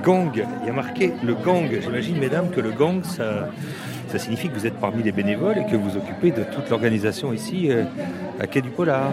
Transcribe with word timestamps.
gang. 0.00 0.30
Il 0.34 0.66
y 0.66 0.70
a 0.70 0.72
marqué 0.72 1.12
le 1.24 1.34
gang. 1.34 1.68
J'imagine, 1.80 2.18
mesdames, 2.18 2.50
que 2.50 2.60
le 2.60 2.70
gang, 2.70 3.02
ça, 3.04 3.48
ça 4.08 4.18
signifie 4.18 4.48
que 4.48 4.54
vous 4.54 4.66
êtes 4.66 4.74
parmi 4.74 5.02
les 5.02 5.12
bénévoles 5.12 5.58
et 5.58 5.70
que 5.70 5.76
vous 5.76 5.96
occupez 5.96 6.32
de 6.32 6.42
toute 6.42 6.68
l'organisation 6.68 7.32
ici 7.32 7.70
euh, 7.70 7.84
à 8.40 8.46
Quai 8.46 8.60
du 8.60 8.70
Polar. 8.70 9.12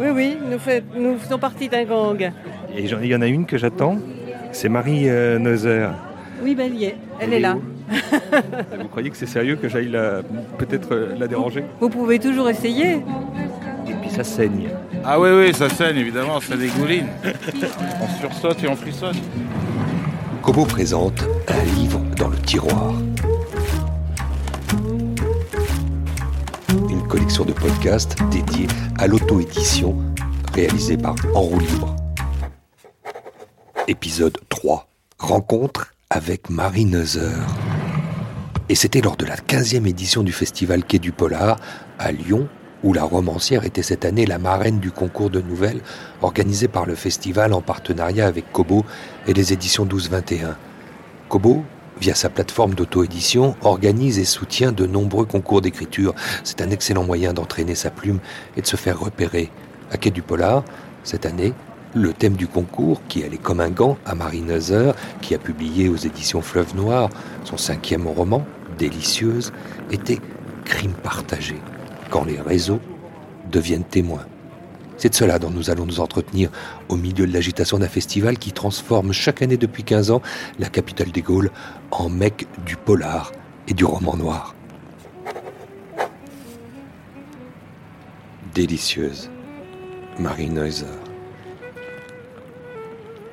Oui, 0.00 0.08
oui, 0.12 0.36
nous, 0.50 0.58
nous 1.00 1.18
faisons 1.18 1.38
partie 1.38 1.68
d'un 1.68 1.84
gang. 1.84 2.32
Et 2.76 2.84
il 2.84 3.06
y 3.06 3.14
en 3.14 3.22
a 3.22 3.26
une 3.26 3.46
que 3.46 3.56
j'attends, 3.56 3.98
c'est 4.52 4.68
Marie 4.68 5.08
euh, 5.08 5.38
Neuser. 5.38 5.88
Oui, 6.42 6.54
ben, 6.54 6.72
elle 6.74 6.82
est, 6.82 6.96
elle, 7.20 7.32
est 7.34 7.40
là. 7.40 7.56
vous 8.80 8.88
croyez 8.88 9.10
que 9.10 9.16
c'est 9.16 9.26
sérieux 9.26 9.56
que 9.56 9.68
j'aille 9.68 9.96
peut-être 10.58 10.92
euh, 10.92 11.14
la 11.18 11.26
déranger? 11.26 11.64
Vous 11.80 11.88
pouvez 11.88 12.18
toujours 12.18 12.48
essayer. 12.48 13.02
Et 13.86 13.94
puis 14.00 14.10
ça 14.10 14.24
saigne. 14.24 14.70
Ah 15.04 15.20
oui, 15.20 15.28
oui, 15.30 15.54
ça 15.54 15.68
saigne, 15.68 15.96
évidemment, 15.96 16.40
ça 16.40 16.56
dégouline. 16.56 17.06
on 18.02 18.20
sursaute 18.20 18.64
et 18.64 18.68
on 18.68 18.76
frissonne. 18.76 19.16
Kobo 20.42 20.64
présente 20.64 21.22
un 21.48 21.62
livre 21.76 22.00
dans 22.16 22.28
le 22.28 22.38
tiroir. 22.38 22.94
Une 26.88 27.06
collection 27.08 27.44
de 27.44 27.52
podcasts 27.52 28.16
dédiés 28.30 28.66
à 28.98 29.06
l'auto-édition 29.06 29.96
réalisée 30.54 30.96
par 30.96 31.14
En 31.34 31.42
roue 31.42 31.60
libre. 31.60 31.94
Épisode 33.86 34.38
3. 34.48 34.88
Rencontre 35.18 35.92
avec 36.08 36.48
Marie 36.48 36.86
Neuser. 36.86 37.36
Et 38.70 38.74
c'était 38.74 39.02
lors 39.02 39.16
de 39.16 39.26
la 39.26 39.36
15e 39.36 39.86
édition 39.86 40.22
du 40.22 40.32
festival 40.32 40.84
Quai 40.84 40.98
du 40.98 41.12
Polar 41.12 41.58
à 41.98 42.12
Lyon 42.12 42.48
où 42.82 42.92
la 42.92 43.04
romancière 43.04 43.64
était 43.64 43.82
cette 43.82 44.04
année 44.04 44.26
la 44.26 44.38
marraine 44.38 44.78
du 44.78 44.90
concours 44.90 45.30
de 45.30 45.40
nouvelles 45.40 45.80
organisé 46.22 46.68
par 46.68 46.86
le 46.86 46.94
festival 46.94 47.52
en 47.52 47.60
partenariat 47.60 48.26
avec 48.26 48.50
Kobo 48.52 48.84
et 49.26 49.32
les 49.32 49.52
éditions 49.52 49.86
12-21. 49.86 50.54
Kobo, 51.28 51.64
via 52.00 52.14
sa 52.14 52.30
plateforme 52.30 52.74
d'auto-édition, 52.74 53.54
organise 53.62 54.18
et 54.18 54.24
soutient 54.24 54.72
de 54.72 54.86
nombreux 54.86 55.26
concours 55.26 55.60
d'écriture. 55.60 56.14
C'est 56.44 56.62
un 56.62 56.70
excellent 56.70 57.04
moyen 57.04 57.32
d'entraîner 57.32 57.74
sa 57.74 57.90
plume 57.90 58.20
et 58.56 58.62
de 58.62 58.66
se 58.66 58.76
faire 58.76 58.98
repérer. 58.98 59.50
À 59.92 59.96
Quai 59.96 60.10
du 60.10 60.22
Polar, 60.22 60.64
cette 61.04 61.26
année, 61.26 61.52
le 61.94 62.12
thème 62.12 62.34
du 62.34 62.46
concours, 62.46 63.02
qui 63.08 63.24
allait 63.24 63.36
comme 63.36 63.60
un 63.60 63.70
gant 63.70 63.98
à 64.06 64.14
Marie 64.14 64.42
Neuser, 64.42 64.92
qui 65.20 65.34
a 65.34 65.38
publié 65.38 65.88
aux 65.88 65.96
éditions 65.96 66.40
Fleuve 66.40 66.76
Noir 66.76 67.10
son 67.44 67.56
cinquième 67.56 68.06
roman, 68.06 68.44
Délicieuse, 68.78 69.52
était 69.90 70.20
crime 70.64 70.92
partagé 70.92 71.56
quand 72.10 72.24
les 72.24 72.40
réseaux 72.40 72.80
deviennent 73.50 73.84
témoins. 73.84 74.26
C'est 74.98 75.08
de 75.08 75.14
cela 75.14 75.38
dont 75.38 75.50
nous 75.50 75.70
allons 75.70 75.86
nous 75.86 76.00
entretenir 76.00 76.50
au 76.90 76.96
milieu 76.96 77.26
de 77.26 77.32
l'agitation 77.32 77.78
d'un 77.78 77.88
festival 77.88 78.36
qui 78.36 78.52
transforme 78.52 79.12
chaque 79.12 79.40
année 79.40 79.56
depuis 79.56 79.82
15 79.82 80.10
ans 80.10 80.20
la 80.58 80.68
capitale 80.68 81.10
des 81.10 81.22
Gaules 81.22 81.50
en 81.90 82.10
mec 82.10 82.46
du 82.66 82.76
polar 82.76 83.32
et 83.66 83.72
du 83.72 83.86
roman 83.86 84.16
noir. 84.16 84.54
Délicieuse, 88.54 89.30
Marie 90.18 90.50
Neuser. 90.50 90.84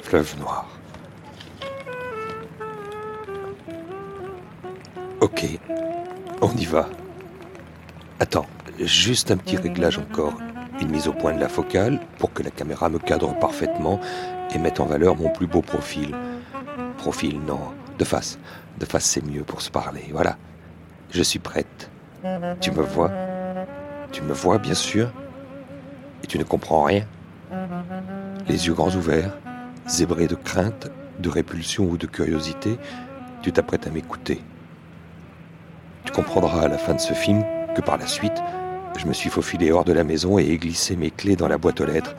Fleuve 0.04 0.40
noir. 0.40 0.70
Ok, 5.20 5.46
on 6.42 6.56
y 6.56 6.66
va. 6.66 6.88
Attends, 8.20 8.46
Juste 8.80 9.32
un 9.32 9.38
petit 9.38 9.58
réglage 9.58 9.98
encore. 9.98 10.38
Une 10.80 10.92
mise 10.92 11.08
au 11.08 11.14
point 11.14 11.34
de 11.34 11.40
la 11.40 11.50
focale 11.50 12.00
pour 12.20 12.32
que 12.32 12.44
la 12.44 12.52
caméra 12.52 12.90
me 12.90 13.00
cadre 13.00 13.34
parfaitement 13.40 14.00
et 14.54 14.60
mette 14.60 14.80
en 14.80 14.86
valeur 14.86 15.16
mon 15.16 15.30
plus 15.30 15.48
beau 15.48 15.62
profil. 15.62 16.16
Profil, 16.98 17.40
non. 17.40 17.60
De 17.98 18.04
face. 18.04 18.38
De 18.80 18.86
face, 18.86 19.06
c'est 19.06 19.26
mieux 19.26 19.44
pour 19.44 19.62
se 19.62 19.72
parler. 19.72 20.10
Voilà. 20.12 20.38
Je 21.10 21.24
suis 21.24 21.40
prête. 21.40 21.90
Tu 22.62 22.72
me 22.72 22.82
vois? 22.82 23.12
Tu 24.12 24.22
me 24.22 24.34
vois, 24.34 24.60
bien 24.60 24.76
sûr 24.76 25.12
Et 26.24 26.28
tu 26.28 26.38
ne 26.38 26.44
comprends 26.44 26.84
rien? 26.84 27.06
Les 28.48 28.68
yeux 28.68 28.74
grands 28.74 28.94
ouverts, 28.96 29.36
zébrés 29.88 30.28
de 30.28 30.36
crainte, 30.36 30.90
de 31.20 31.30
répulsion 31.30 31.86
ou 31.86 31.98
de 31.98 32.06
curiosité, 32.06 32.78
tu 33.42 33.52
t'apprêtes 33.52 33.88
à 33.88 33.90
m'écouter. 33.90 34.44
Tu 36.06 36.12
comprendras 36.12 36.64
à 36.64 36.68
la 36.68 36.78
fin 36.78 36.94
de 36.94 37.00
ce 37.00 37.14
film 37.14 37.44
que 37.76 37.82
par 37.82 37.98
la 37.98 38.08
suite, 38.08 38.42
je 38.98 39.06
me 39.06 39.14
suis 39.14 39.30
faufilé 39.30 39.72
hors 39.72 39.86
de 39.86 39.94
la 39.94 40.04
maison 40.04 40.40
et 40.40 40.44
ai 40.44 40.58
glissé 40.58 40.96
mes 40.96 41.12
clés 41.12 41.36
dans 41.36 41.48
la 41.48 41.58
boîte 41.58 41.82
aux 41.82 41.86
lettres. 41.86 42.16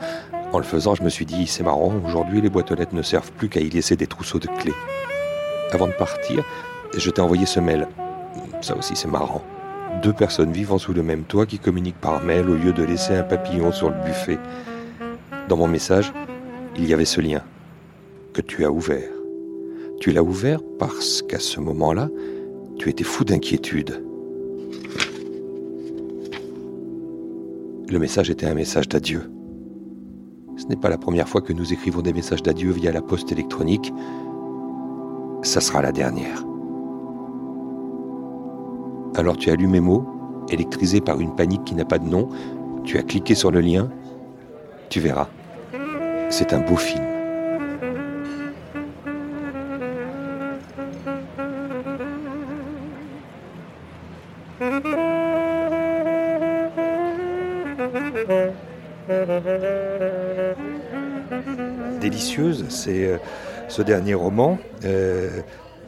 En 0.53 0.59
le 0.59 0.65
faisant, 0.65 0.95
je 0.95 1.03
me 1.03 1.09
suis 1.09 1.27
dit, 1.27 1.47
c'est 1.47 1.63
marrant, 1.63 1.93
aujourd'hui 2.07 2.41
les 2.41 2.49
boîtes 2.49 2.71
aux 2.71 2.75
lettres 2.75 2.95
ne 2.95 3.03
servent 3.03 3.33
plus 3.33 3.49
qu'à 3.49 3.61
y 3.61 3.69
laisser 3.69 3.97
des 3.97 4.07
trousseaux 4.07 4.39
de 4.39 4.47
clés. 4.47 4.75
Avant 5.73 5.89
de 5.89 5.93
partir, 5.93 6.45
je 6.97 7.11
t'ai 7.11 7.21
envoyé 7.21 7.45
ce 7.45 7.61
mail. 7.61 7.87
Ça 8.63 8.77
aussi, 8.77 8.97
c'est 8.97 9.09
marrant. 9.09 9.43
Deux 10.03 10.13
personnes 10.13 10.53
vivant 10.53 10.79
sous 10.79 10.93
le 10.93 11.03
même 11.03 11.25
toit 11.25 11.47
qui 11.47 11.59
communiquent 11.59 12.01
par 12.01 12.23
mail 12.23 12.49
au 12.49 12.55
lieu 12.55 12.73
de 12.73 12.83
laisser 12.83 13.15
un 13.15 13.23
papillon 13.23 13.73
sur 13.73 13.91
le 13.91 13.97
buffet. 14.05 14.39
Dans 15.49 15.57
mon 15.57 15.69
message, 15.69 16.13
il 16.77 16.89
y 16.89 16.95
avait 16.95 17.05
ce 17.05 17.21
lien 17.21 17.43
que 18.33 18.41
tu 18.41 18.65
as 18.65 18.71
ouvert. 18.71 19.11
Tu 20.01 20.13
l'as 20.13 20.23
ouvert 20.23 20.61
parce 20.79 21.23
qu'à 21.23 21.41
ce 21.41 21.59
moment-là, 21.61 22.09
tu 22.79 22.89
étais 22.89 23.05
fou 23.05 23.25
d'inquiétude. 23.25 24.08
Le 27.91 27.99
message 27.99 28.29
était 28.29 28.45
un 28.45 28.53
message 28.53 28.87
d'adieu. 28.87 29.33
Ce 30.59 30.67
n'est 30.67 30.77
pas 30.77 30.91
la 30.91 30.99
première 30.99 31.27
fois 31.27 31.41
que 31.41 31.55
nous 31.55 31.73
écrivons 31.73 32.03
des 32.03 32.13
messages 32.13 32.43
d'adieu 32.43 32.71
via 32.71 32.93
la 32.93 33.01
poste 33.01 33.33
électronique. 33.33 33.95
Ça 35.43 35.63
sera 35.63 35.81
la 35.81 35.91
dernière. 35.91 36.45
Alors 39.15 39.39
tu 39.39 39.51
as 39.51 39.55
lu 39.55 39.69
mes 39.69 39.81
mots, 39.81 40.07
électrisé 40.51 41.01
par 41.01 41.19
une 41.19 41.35
panique 41.35 41.65
qui 41.65 41.75
n'a 41.75 41.87
pas 41.87 41.99
de 41.99 42.07
nom, 42.07 42.29
tu 42.85 42.99
as 42.99 43.03
cliqué 43.03 43.35
sur 43.35 43.51
le 43.51 43.61
lien, 43.61 43.89
tu 44.91 45.01
verras. 45.01 45.29
C'est 46.29 46.53
un 46.53 46.61
beau 46.61 46.77
film. 46.77 47.08
Délicieuse, 62.01 62.67
c'est 62.69 63.07
euh, 63.07 63.17
ce 63.69 63.81
dernier 63.83 64.15
roman. 64.15 64.59
Euh, 64.85 65.41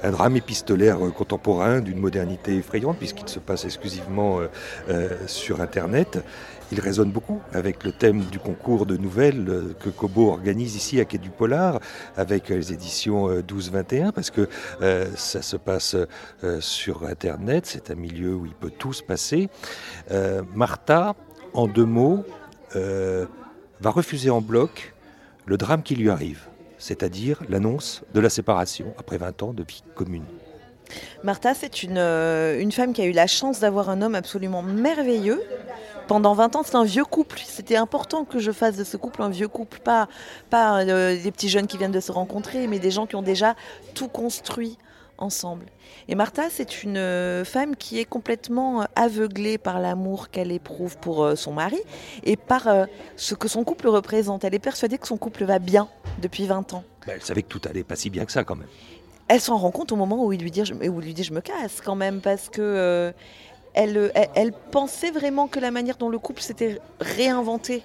un 0.02 0.10
drame 0.12 0.36
épistolaire 0.36 0.98
contemporain 1.14 1.80
d'une 1.80 1.98
modernité 1.98 2.56
effrayante 2.56 2.96
puisqu'il 2.96 3.28
se 3.28 3.38
passe 3.38 3.66
exclusivement 3.66 4.38
euh, 4.88 5.08
sur 5.26 5.60
Internet. 5.60 6.24
Il 6.72 6.80
résonne 6.80 7.10
beaucoup 7.10 7.42
avec 7.52 7.84
le 7.84 7.92
thème 7.92 8.24
du 8.24 8.38
concours 8.38 8.86
de 8.86 8.96
nouvelles 8.96 9.74
que 9.78 9.90
Kobo 9.90 10.30
organise 10.30 10.74
ici 10.74 11.00
à 11.00 11.04
Quai 11.04 11.18
du 11.18 11.28
Polar 11.28 11.80
avec 12.16 12.48
les 12.48 12.72
éditions 12.72 13.28
12-21 13.40 14.12
parce 14.12 14.30
que 14.30 14.48
ça 15.16 15.42
se 15.42 15.56
passe 15.56 15.96
sur 16.60 17.04
Internet, 17.04 17.66
c'est 17.66 17.90
un 17.90 17.96
milieu 17.96 18.34
où 18.34 18.46
il 18.46 18.54
peut 18.54 18.70
tout 18.70 18.94
se 18.94 19.02
passer. 19.02 19.50
Martha, 20.54 21.14
en 21.52 21.66
deux 21.66 21.84
mots, 21.84 22.24
va 22.74 23.90
refuser 23.90 24.30
en 24.30 24.40
bloc 24.40 24.94
le 25.46 25.56
drame 25.56 25.82
qui 25.82 25.96
lui 25.96 26.10
arrive, 26.10 26.46
c'est-à-dire 26.78 27.42
l'annonce 27.48 28.02
de 28.14 28.20
la 28.20 28.30
séparation 28.30 28.94
après 28.98 29.18
20 29.18 29.42
ans 29.42 29.52
de 29.52 29.62
vie 29.62 29.82
commune. 29.94 30.24
Martha, 31.22 31.54
c'est 31.54 31.82
une, 31.82 31.98
euh, 31.98 32.60
une 32.60 32.72
femme 32.72 32.92
qui 32.92 33.02
a 33.02 33.04
eu 33.04 33.12
la 33.12 33.26
chance 33.26 33.60
d'avoir 33.60 33.90
un 33.90 34.02
homme 34.02 34.14
absolument 34.14 34.62
merveilleux. 34.62 35.42
Pendant 36.08 36.34
20 36.34 36.56
ans, 36.56 36.62
c'est 36.64 36.74
un 36.74 36.84
vieux 36.84 37.04
couple. 37.04 37.40
C'était 37.44 37.76
important 37.76 38.24
que 38.24 38.38
je 38.38 38.50
fasse 38.50 38.76
de 38.76 38.84
ce 38.84 38.96
couple 38.96 39.22
un 39.22 39.28
vieux 39.28 39.48
couple, 39.48 39.78
pas, 39.78 40.08
pas 40.48 40.80
euh, 40.80 41.20
des 41.20 41.30
petits 41.30 41.48
jeunes 41.48 41.66
qui 41.66 41.78
viennent 41.78 41.92
de 41.92 42.00
se 42.00 42.10
rencontrer, 42.10 42.66
mais 42.66 42.78
des 42.78 42.90
gens 42.90 43.06
qui 43.06 43.16
ont 43.16 43.22
déjà 43.22 43.54
tout 43.94 44.08
construit 44.08 44.78
ensemble. 45.20 45.66
Et 46.08 46.14
Martha, 46.14 46.50
c'est 46.50 46.82
une 46.82 46.96
euh, 46.96 47.44
femme 47.44 47.76
qui 47.76 47.98
est 47.98 48.04
complètement 48.04 48.82
euh, 48.82 48.84
aveuglée 48.96 49.58
par 49.58 49.78
l'amour 49.80 50.30
qu'elle 50.30 50.50
éprouve 50.52 50.96
pour 50.98 51.22
euh, 51.22 51.36
son 51.36 51.52
mari 51.52 51.78
et 52.24 52.36
par 52.36 52.68
ce 53.16 53.34
que 53.34 53.48
son 53.48 53.64
couple 53.64 53.88
représente. 53.88 54.44
Elle 54.44 54.54
est 54.54 54.58
persuadée 54.58 54.98
que 54.98 55.06
son 55.06 55.16
couple 55.16 55.44
va 55.44 55.58
bien 55.58 55.88
depuis 56.20 56.46
20 56.46 56.74
ans. 56.74 56.84
Bah, 57.06 57.12
elle 57.14 57.22
savait 57.22 57.42
que 57.42 57.48
tout 57.48 57.60
allait 57.68 57.84
pas 57.84 57.96
si 57.96 58.10
bien 58.10 58.24
que 58.24 58.32
ça 58.32 58.44
quand 58.44 58.56
même. 58.56 58.68
Elle 59.28 59.40
s'en 59.40 59.56
rend 59.56 59.70
compte 59.70 59.92
au 59.92 59.96
moment 59.96 60.24
où 60.24 60.32
il 60.32 60.40
lui 60.40 60.50
dit, 60.50 60.62
où 60.62 61.00
il 61.00 61.04
lui 61.06 61.14
dit 61.14 61.22
je 61.22 61.32
me 61.32 61.40
casse 61.40 61.80
quand 61.84 61.94
même 61.94 62.20
parce 62.20 62.48
que 62.48 63.12
elle, 63.74 64.12
elle 64.34 64.52
pensait 64.52 65.12
vraiment 65.12 65.46
que 65.46 65.60
la 65.60 65.70
manière 65.70 65.96
dont 65.96 66.08
le 66.08 66.18
couple 66.18 66.42
s'était 66.42 66.80
réinventé 66.98 67.84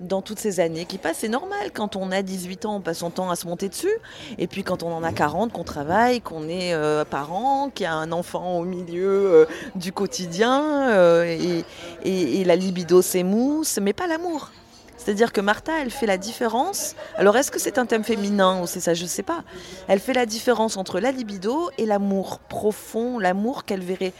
dans 0.00 0.22
toutes 0.22 0.38
ces 0.38 0.60
années 0.60 0.84
qui 0.84 0.98
passent. 0.98 1.18
C'est 1.18 1.28
normal, 1.28 1.70
quand 1.72 1.96
on 1.96 2.10
a 2.10 2.22
18 2.22 2.66
ans, 2.66 2.76
on 2.76 2.80
passe 2.80 2.98
son 2.98 3.10
temps 3.10 3.30
à 3.30 3.36
se 3.36 3.46
monter 3.46 3.68
dessus. 3.68 3.92
Et 4.38 4.46
puis 4.46 4.62
quand 4.62 4.82
on 4.82 4.92
en 4.92 5.02
a 5.02 5.12
40, 5.12 5.52
qu'on 5.52 5.64
travaille, 5.64 6.20
qu'on 6.20 6.48
est 6.48 6.74
euh, 6.74 7.04
parent, 7.04 7.70
qu'il 7.74 7.84
y 7.84 7.86
a 7.86 7.94
un 7.94 8.12
enfant 8.12 8.58
au 8.58 8.64
milieu 8.64 9.06
euh, 9.06 9.46
du 9.74 9.92
quotidien, 9.92 10.90
euh, 10.90 11.62
et, 12.04 12.44
la 12.44 12.56
libido 12.56 13.02
s'émousse, 13.02 13.78
mais 13.82 13.92
pas 13.92 14.06
l'amour. 14.06 14.50
C'est-à-dire 14.96 15.32
que 15.32 15.40
Martha, 15.40 15.72
elle 15.80 15.90
fait 15.90 16.06
la 16.06 16.16
différence. 16.16 16.94
Alors, 17.16 17.36
est-ce 17.36 17.50
que 17.50 17.58
c'est 17.58 17.78
un 17.78 17.86
thème 17.86 18.04
féminin 18.04 18.62
ou 18.62 18.66
c'est 18.66 18.80
ça? 18.80 18.94
Je 18.94 19.02
ne 19.02 19.08
sais 19.08 19.22
pas. 19.22 19.42
Elle 19.88 20.00
fait 20.00 20.12
la 20.12 20.26
différence 20.26 20.76
entre 20.76 21.00
la 21.00 21.12
libido 21.12 21.70
et 21.78 21.86
l'amour 21.86 22.38
profond, 22.38 23.18
l'amour 23.18 23.64
qu'elle 23.64 23.82
verrait 23.82 24.12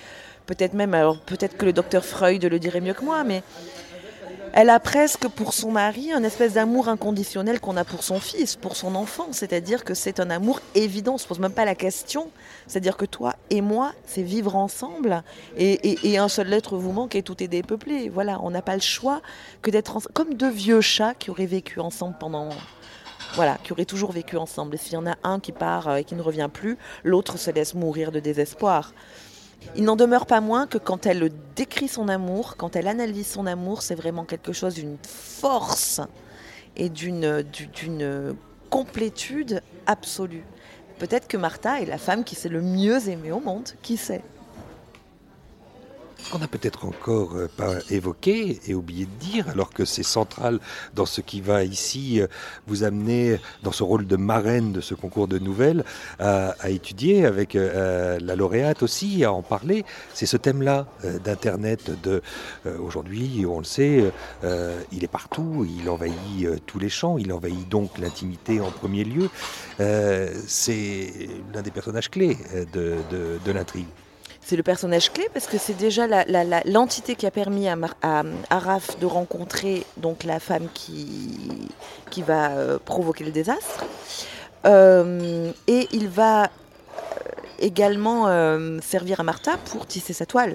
peut-être 0.47 0.75
même, 0.75 0.95
alors 0.95 1.19
peut-être 1.19 1.57
que 1.57 1.67
le 1.67 1.73
docteur 1.73 2.05
Freud 2.05 2.45
le 2.45 2.59
dirait 2.59 2.81
mieux 2.81 2.95
que 2.95 3.05
moi, 3.05 3.25
mais 3.25 3.43
elle 4.53 4.71
a 4.71 4.81
presque 4.81 5.29
pour 5.29 5.53
son 5.53 5.71
mari 5.71 6.13
un 6.13 6.23
espèce 6.23 6.55
d'amour 6.55 6.89
inconditionnel 6.89 7.61
qu'on 7.61 7.77
a 7.77 7.85
pour 7.85 8.03
son 8.03 8.21
fils, 8.21 8.57
pour 8.57 8.77
son 8.77 8.95
enfant. 8.95 9.29
C'est-à-dire 9.33 9.85
que 9.85 9.95
c'est 9.95 10.21
un 10.21 10.31
amour 10.31 10.61
évident, 10.75 11.15
on 11.15 11.19
se 11.19 11.27
pose 11.27 11.39
même 11.39 11.53
pas 11.53 11.65
la 11.65 11.75
question. 11.75 12.31
C'est-à-dire 12.67 12.97
que 12.97 13.05
toi 13.05 13.35
et 13.51 13.61
moi, 13.61 13.93
c'est 14.07 14.23
vivre 14.23 14.57
ensemble 14.57 15.23
et, 15.57 16.19
un 16.19 16.29
seul 16.29 16.53
être 16.53 16.77
vous 16.77 16.93
manque 16.93 17.15
et 17.15 17.23
tout 17.23 17.43
est 17.43 17.49
dépeuplé. 17.49 18.09
Voilà, 18.09 18.41
on 18.43 18.51
n'a 18.51 18.63
pas 18.63 18.75
le 18.75 18.81
choix 18.81 19.21
que 19.63 19.71
d'être 19.71 20.01
comme 20.13 20.35
deux 20.35 20.51
vieux 20.51 20.81
chats 20.81 21.15
qui 21.15 21.31
auraient 21.31 21.47
vécu 21.47 21.81
ensemble 21.81 22.17
pendant 22.19 22.49
voilà, 23.35 23.59
qui 23.63 23.73
auraient 23.73 23.85
toujours 23.85 24.13
vécu 24.13 24.37
ensemble. 24.37 24.79
S'il 24.79 24.95
y 24.95 24.97
en 24.97 25.07
a 25.07 25.17
un 25.23 25.41
qui 25.41 25.53
part 25.53 25.89
euh, 25.89 25.97
et 25.97 26.05
qui 26.05 26.15
ne 26.15 26.23
revient 26.23 26.49
plus, 26.51 26.79
l'autre 27.05 27.39
se 27.39 27.51
laisse 27.51 27.75
mourir 27.75 28.13
de 28.13 28.21
désespoir. 28.21 28.93
Il 29.75 29.85
n'en 29.85 29.97
demeure 29.97 30.27
pas 30.27 30.41
moins 30.41 30.67
que 30.67 30.79
quand 30.79 31.07
elle 31.07 31.31
décrit 31.55 31.89
son 31.89 32.09
amour, 32.09 32.57
quand 32.57 32.77
elle 32.77 32.87
analyse 32.87 33.27
son 33.27 33.47
amour, 33.47 33.83
c'est 33.83 33.95
vraiment 33.95 34.25
quelque 34.25 34.53
chose 34.53 34.75
d'une 34.75 34.97
force 35.03 36.01
et 36.77 36.89
d'une 36.89 37.45
complétude 38.71 39.63
absolue. 39.87 40.45
Peut-être 40.99 41.29
que 41.29 41.37
Martha 41.37 41.81
est 41.81 41.87
la 41.87 41.99
femme 41.99 42.25
qui 42.25 42.35
s'est 42.35 42.49
le 42.49 42.63
mieux 42.63 43.09
aimée 43.09 43.33
au 43.33 43.41
monde, 43.41 43.69
qui 43.83 43.97
sait? 43.97 44.23
Qu'on 46.31 46.39
n'a 46.39 46.49
peut-être 46.49 46.85
encore 46.85 47.35
euh, 47.35 47.49
pas 47.57 47.75
évoqué 47.91 48.61
et 48.67 48.75
oublié 48.75 49.07
de 49.07 49.25
dire, 49.25 49.49
alors 49.49 49.71
que 49.71 49.85
c'est 49.85 50.03
central 50.03 50.61
dans 50.95 51.07
ce 51.07 51.21
qui 51.21 51.41
va 51.41 51.65
ici 51.65 52.21
euh, 52.21 52.27
vous 52.67 52.85
amener 52.85 53.39
dans 53.63 53.73
ce 53.73 53.83
rôle 53.83 54.07
de 54.07 54.17
marraine 54.17 54.73
de 54.73 54.81
ce 54.81 54.95
concours 54.95 55.29
de 55.29 55.39
nouvelles 55.39 55.85
à, 56.19 56.55
étudier 56.69 57.27
avec 57.27 57.55
euh, 57.55 58.19
la 58.21 58.37
lauréate 58.37 58.83
aussi, 58.83 59.25
à 59.25 59.33
en 59.33 59.43
parler. 59.43 59.85
C'est 60.15 60.27
ce 60.27 60.37
thème-là 60.37 60.87
d'Internet. 61.25 61.91
De 62.03 62.23
aujourd'hui, 62.81 63.45
on 63.49 63.59
le 63.59 63.65
sait, 63.65 64.05
il 64.93 65.05
est 65.05 65.11
partout, 65.11 65.67
il 65.81 65.89
envahit 65.89 66.65
tous 66.67 66.79
les 66.79 66.89
champs, 66.89 67.19
il 67.19 67.33
envahit 67.33 67.69
donc 67.69 67.99
l'intimité 67.99 68.61
en 68.61 68.71
premier 68.71 69.05
lieu. 69.05 69.29
c'est 70.47 71.13
l'un 71.55 71.63
des 71.63 71.71
personnages 71.71 72.11
clés 72.11 72.37
de 72.73 73.53
l'intrigue 73.53 73.87
c'est 74.47 74.55
le 74.55 74.63
personnage 74.63 75.13
clé 75.13 75.29
parce 75.35 75.49
que 75.49 75.59
c'est 75.59 75.77
déjà 75.77 76.07
l'entité 76.67 77.17
qui 77.17 77.27
a 77.27 77.33
permis 77.33 77.67
à, 77.69 77.77
Araf 78.49 78.97
de 79.01 79.07
rencontrer 79.07 79.85
donc 79.97 80.23
la 80.23 80.39
femme 80.39 80.69
qui, 80.73 81.69
qui 82.11 82.23
va 82.23 82.51
euh, 82.51 82.79
provoquer 82.83 83.25
le 83.25 83.33
désastre. 83.33 83.85
Euh, 84.65 85.51
et 85.67 85.89
il 85.91 86.09
va 86.09 86.45
euh, 86.45 86.49
également 87.59 88.27
servir 88.83 89.19
à 89.19 89.25
Martha 89.25 89.57
pour 89.73 89.85
tisser 89.85 90.13
sa 90.13 90.27
toile. 90.27 90.55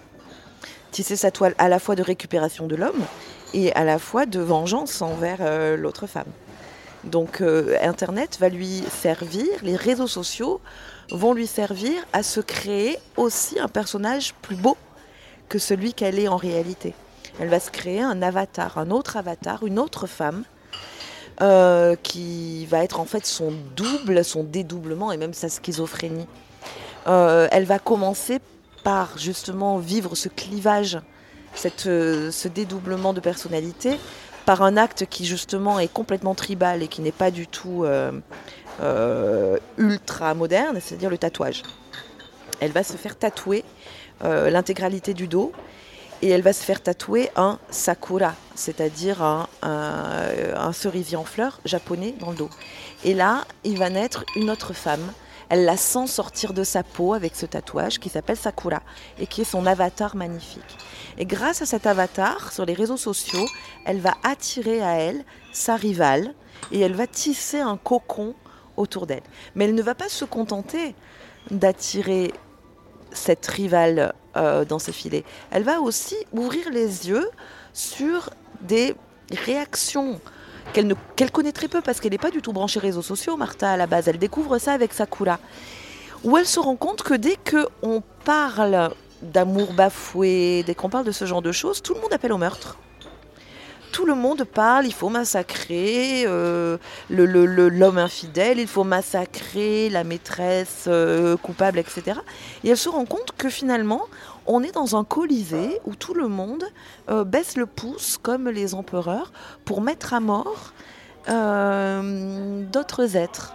Tisser 0.91 1.17
sa 1.17 1.29
toile 1.29 1.53
à 1.57 1.67
la 1.67 1.77
fois 1.77 1.95
de 1.95 2.01
récupération 2.01 2.67
de 2.67 2.77
l'homme 2.77 3.03
et 3.53 3.73
à 3.73 3.83
la 3.83 3.99
fois 3.99 4.25
de 4.25 4.39
vengeance 4.39 5.01
envers 5.01 5.39
l'autre 5.77 6.07
femme. 6.07 6.31
Donc 7.03 7.41
Internet 7.81 8.38
va 8.39 8.47
lui 8.47 8.83
servir, 9.01 9.47
les 9.63 9.75
réseaux 9.75 10.07
sociaux 10.07 10.61
vont 11.12 11.34
lui 11.34 11.48
servir 11.48 11.94
à 12.13 12.24
se 12.24 12.40
créer 12.40 12.98
aussi 13.18 13.60
un 13.60 13.68
personnage 13.68 14.34
plus 14.42 14.56
beau 14.56 14.78
que 15.50 15.60
celui 15.60 15.94
qu'elle 15.94 16.19
est 16.19 16.28
en 16.28 16.38
réalité. 16.38 16.94
Elle 17.40 17.50
va 17.50 17.60
se 17.60 17.72
créer 17.72 18.02
un 18.02 18.22
avatar, 18.22 18.78
un 18.78 18.92
autre 18.92 19.18
avatar, 19.18 19.66
une 19.66 19.80
autre 19.80 20.08
femme, 20.08 20.44
euh, 21.42 21.96
qui 22.04 22.66
va 22.68 22.84
être 22.84 23.00
en 23.00 23.06
fait 23.06 23.25
son 23.25 23.52
double, 23.75 24.24
son 24.24 24.44
dédoublement 24.44 25.12
et 25.12 25.18
même 25.18 25.34
sa 25.34 25.50
schizophrénie. 25.50 26.28
Euh, 27.08 27.48
elle 27.52 27.66
va 27.66 27.80
commencer 27.80 28.40
par 28.84 29.18
justement 29.18 29.78
vivre 29.78 30.16
ce 30.16 30.30
clivage, 30.30 31.00
cette, 31.56 31.88
euh, 31.88 32.31
ce 32.31 32.48
dédoublement 32.48 33.13
de 33.13 33.19
personnalité, 33.19 33.98
par 34.46 34.62
un 34.62 34.78
acte 34.78 35.06
qui 35.10 35.25
justement 35.25 35.80
est 35.80 35.92
complètement 35.92 36.36
tribal 36.36 36.84
et 36.84 36.88
qui 36.88 37.02
n'est 37.02 37.12
pas 37.12 37.31
du 37.31 37.48
tout 37.48 37.86
euh, 38.81 39.57
ultra 39.77 40.33
moderne, 40.33 40.79
c'est-à-dire 40.81 41.09
le 41.09 41.18
tatouage. 41.18 41.63
Elle 42.59 42.71
va 42.71 42.83
se 42.83 42.97
faire 42.97 43.18
tatouer 43.18 43.63
euh, 44.23 44.50
l'intégralité 44.50 45.13
du 45.13 45.27
dos 45.27 45.51
et 46.21 46.29
elle 46.29 46.41
va 46.41 46.53
se 46.53 46.63
faire 46.63 46.81
tatouer 46.81 47.31
un 47.35 47.57
sakura, 47.71 48.35
c'est-à-dire 48.53 49.23
un, 49.23 49.47
un, 49.63 50.71
cerisier 50.71 51.18
en 51.18 51.23
fleurs 51.23 51.59
japonais 51.65 52.13
dans 52.19 52.29
le 52.29 52.38
dos. 52.38 52.50
Et 53.03 53.15
là, 53.15 53.45
il 53.63 53.79
va 53.79 53.89
naître 53.89 54.23
une 54.35 54.51
autre 54.51 54.74
femme. 54.74 55.12
Elle 55.50 55.65
la 55.65 55.75
sent 55.77 56.07
sortir 56.07 56.53
de 56.53 56.63
sa 56.63 56.83
peau 56.83 57.13
avec 57.13 57.35
ce 57.35 57.45
tatouage 57.45 58.00
qui 58.00 58.09
s'appelle 58.09 58.38
Sakura 58.38 58.81
et 59.19 59.25
qui 59.25 59.41
est 59.41 59.45
son 59.45 59.65
avatar 59.65 60.15
magnifique. 60.15 60.77
Et 61.17 61.25
grâce 61.25 61.62
à 61.62 61.65
cet 61.65 61.88
avatar 61.88 62.53
sur 62.53 62.65
les 62.65 62.74
réseaux 62.74 62.97
sociaux, 62.97 63.47
elle 63.85 64.00
va 64.00 64.13
attirer 64.24 64.81
à 64.81 64.94
elle 64.94 65.25
sa 65.51 65.75
rivale 65.75 66.33
et 66.71 66.79
elle 66.79 66.94
va 66.94 67.07
tisser 67.07 67.59
un 67.59 67.77
cocon 67.77 68.33
autour 68.81 69.07
d'elle. 69.07 69.24
Mais 69.56 69.66
elle 69.66 69.75
ne 69.75 69.81
va 69.81 69.95
pas 69.95 70.10
se 70.10 70.25
contenter 70.25 70.95
d'attirer 71.50 72.33
cette 73.12 73.45
rivale 73.48 74.13
euh, 74.38 74.66
dans 74.66 74.80
ses 74.80 74.92
filets. 74.92 75.24
Elle 75.51 75.63
va 75.63 75.81
aussi 75.81 76.16
ouvrir 76.33 76.69
les 76.72 77.10
yeux 77.10 77.30
sur 77.74 78.30
des 78.62 78.95
réactions 79.31 80.19
qu'elle 80.74 81.31
connaît 81.31 81.51
très 81.51 81.68
peu 81.68 81.81
parce 81.81 82.00
qu'elle 82.00 82.12
n'est 82.12 82.18
pas 82.18 82.31
du 82.31 82.42
tout 82.42 82.54
branchée 82.54 82.80
réseaux 82.80 83.01
sociaux, 83.01 83.36
Martha, 83.38 83.72
à 83.72 83.78
la 83.78 83.88
base. 83.88 84.07
Elle 84.07 84.19
découvre 84.19 84.57
ça 84.57 84.74
avec 84.74 84.94
Sakura. 84.94 85.39
Où 86.24 86.38
elle 86.38 86.45
se 86.45 86.60
rend 86.60 86.75
compte 86.75 87.01
que 87.01 87.13
dès 87.13 87.36
qu'on 87.36 88.04
parle 88.24 88.92
d'amour 89.22 89.74
bafoué, 89.74 90.63
dès 90.66 90.75
qu'on 90.75 90.89
parle 90.89 91.06
de 91.06 91.12
ce 91.12 91.25
genre 91.25 91.42
de 91.42 91.51
choses, 91.51 91.81
tout 91.81 91.94
le 91.94 92.01
monde 92.01 92.13
appelle 92.13 92.31
au 92.31 92.38
meurtre 92.38 92.77
tout 93.91 94.05
le 94.05 94.15
monde 94.15 94.43
parle, 94.43 94.85
il 94.85 94.93
faut 94.93 95.09
massacrer 95.09 96.23
euh, 96.25 96.77
l'homme 97.09 97.97
infidèle, 97.97 98.59
il 98.59 98.67
faut 98.67 98.83
massacrer 98.83 99.89
la 99.89 100.03
maîtresse 100.03 100.85
euh, 100.88 101.38
coupable, 101.38 101.79
etc. 101.79 102.19
Et 102.63 102.69
elle 102.69 102.77
se 102.77 102.89
rend 102.89 103.05
compte 103.05 103.33
que 103.38 103.49
finalement, 103.49 104.03
on 104.47 104.63
est 104.63 104.71
dans 104.71 104.95
un 104.95 105.03
colisée 105.03 105.79
où 105.85 105.95
tout 105.95 106.13
le 106.13 106.27
monde 106.27 106.63
euh, 107.09 107.23
baisse 107.23 107.57
le 107.57 107.65
pouce 107.65 108.17
comme 108.21 108.49
les 108.49 108.73
empereurs 108.73 109.31
pour 109.65 109.81
mettre 109.81 110.13
à 110.13 110.19
mort 110.19 110.73
d'autres 111.27 113.15
êtres. 113.15 113.53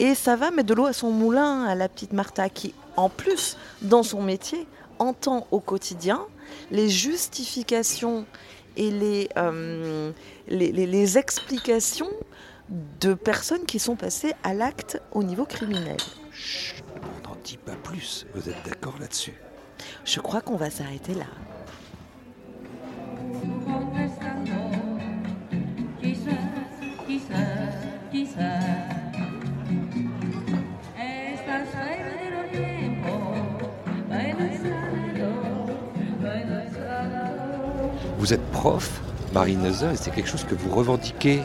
Et 0.00 0.16
ça 0.16 0.34
va 0.34 0.50
mettre 0.50 0.68
de 0.68 0.74
l'eau 0.74 0.86
à 0.86 0.92
son 0.92 1.12
moulin 1.12 1.64
à 1.64 1.76
la 1.76 1.88
petite 1.88 2.12
Martha 2.12 2.48
qui, 2.48 2.74
en 2.96 3.08
plus, 3.08 3.56
dans 3.82 4.02
son 4.02 4.22
métier, 4.22 4.66
entend 4.98 5.46
au 5.52 5.60
quotidien 5.60 6.20
les 6.72 6.88
justifications 6.88 8.26
et 8.76 9.28
euh, 9.36 10.12
les, 10.48 10.72
les, 10.72 11.18
explications 11.18 12.10
de 13.00 13.14
personnes 13.14 13.64
qui 13.66 13.78
sont 13.78 13.96
passées 13.96 14.32
à 14.42 14.54
l'acte 14.54 15.00
au 15.12 15.22
niveau 15.22 15.44
criminel. 15.44 15.96
Chut, 16.30 16.82
on 16.96 17.28
n'en 17.28 17.36
dit 17.44 17.56
pas 17.58 17.76
plus. 17.76 18.26
Vous 18.34 18.48
êtes 18.48 18.64
d'accord 18.64 18.96
là-dessus? 19.00 19.34
Je 20.04 20.20
crois 20.20 20.40
qu'on 20.40 20.56
va 20.56 20.70
s'arrêter 20.70 21.14
là. 21.14 21.26
Vous 38.20 38.34
êtes 38.34 38.50
prof, 38.52 39.00
Marine 39.32 39.62
Neuza, 39.62 39.94
et 39.94 39.96
c'est 39.96 40.10
quelque 40.10 40.28
chose 40.28 40.44
que 40.44 40.54
vous 40.54 40.68
revendiquez 40.68 41.40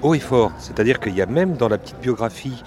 haut 0.00 0.14
et 0.14 0.20
fort. 0.20 0.52
C'est-à-dire 0.60 1.00
qu'il 1.00 1.16
y 1.16 1.20
a 1.20 1.26
même 1.26 1.56
dans 1.56 1.66
la 1.66 1.76
petite 1.76 1.98
biographie 1.98 2.62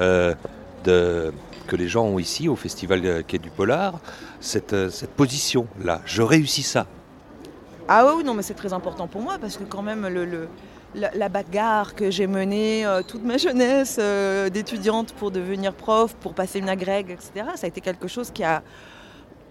euh, 0.00 0.34
de, 0.82 1.32
que 1.68 1.76
les 1.76 1.86
gens 1.86 2.06
ont 2.06 2.18
ici 2.18 2.48
au 2.48 2.56
Festival 2.56 3.22
Quai 3.22 3.38
du 3.38 3.50
Polar, 3.50 4.00
cette, 4.40 4.72
euh, 4.72 4.90
cette 4.90 5.10
position-là. 5.10 6.00
Je 6.06 6.22
réussis 6.22 6.64
ça. 6.64 6.88
Ah 7.86 8.16
oui, 8.16 8.24
non, 8.24 8.34
mais 8.34 8.42
c'est 8.42 8.54
très 8.54 8.72
important 8.72 9.06
pour 9.06 9.22
moi 9.22 9.36
parce 9.40 9.56
que 9.56 9.62
quand 9.62 9.82
même 9.82 10.08
le, 10.08 10.48
la, 10.96 11.28
bagarre 11.28 11.94
que 11.94 12.10
j'ai 12.10 12.26
menée 12.26 12.84
euh, 12.84 13.02
toute 13.06 13.22
ma 13.22 13.36
jeunesse 13.36 14.00
d'étudiante 14.52 15.12
pour 15.12 15.30
devenir 15.30 15.72
prof, 15.72 16.16
pour 16.16 16.34
passer 16.34 16.58
une 16.58 16.68
agrègue, 16.68 17.12
etc., 17.12 17.50
ça 17.54 17.66
a 17.66 17.68
été 17.68 17.80
quelque 17.80 18.08
chose 18.08 18.32
qui 18.32 18.42
a 18.42 18.64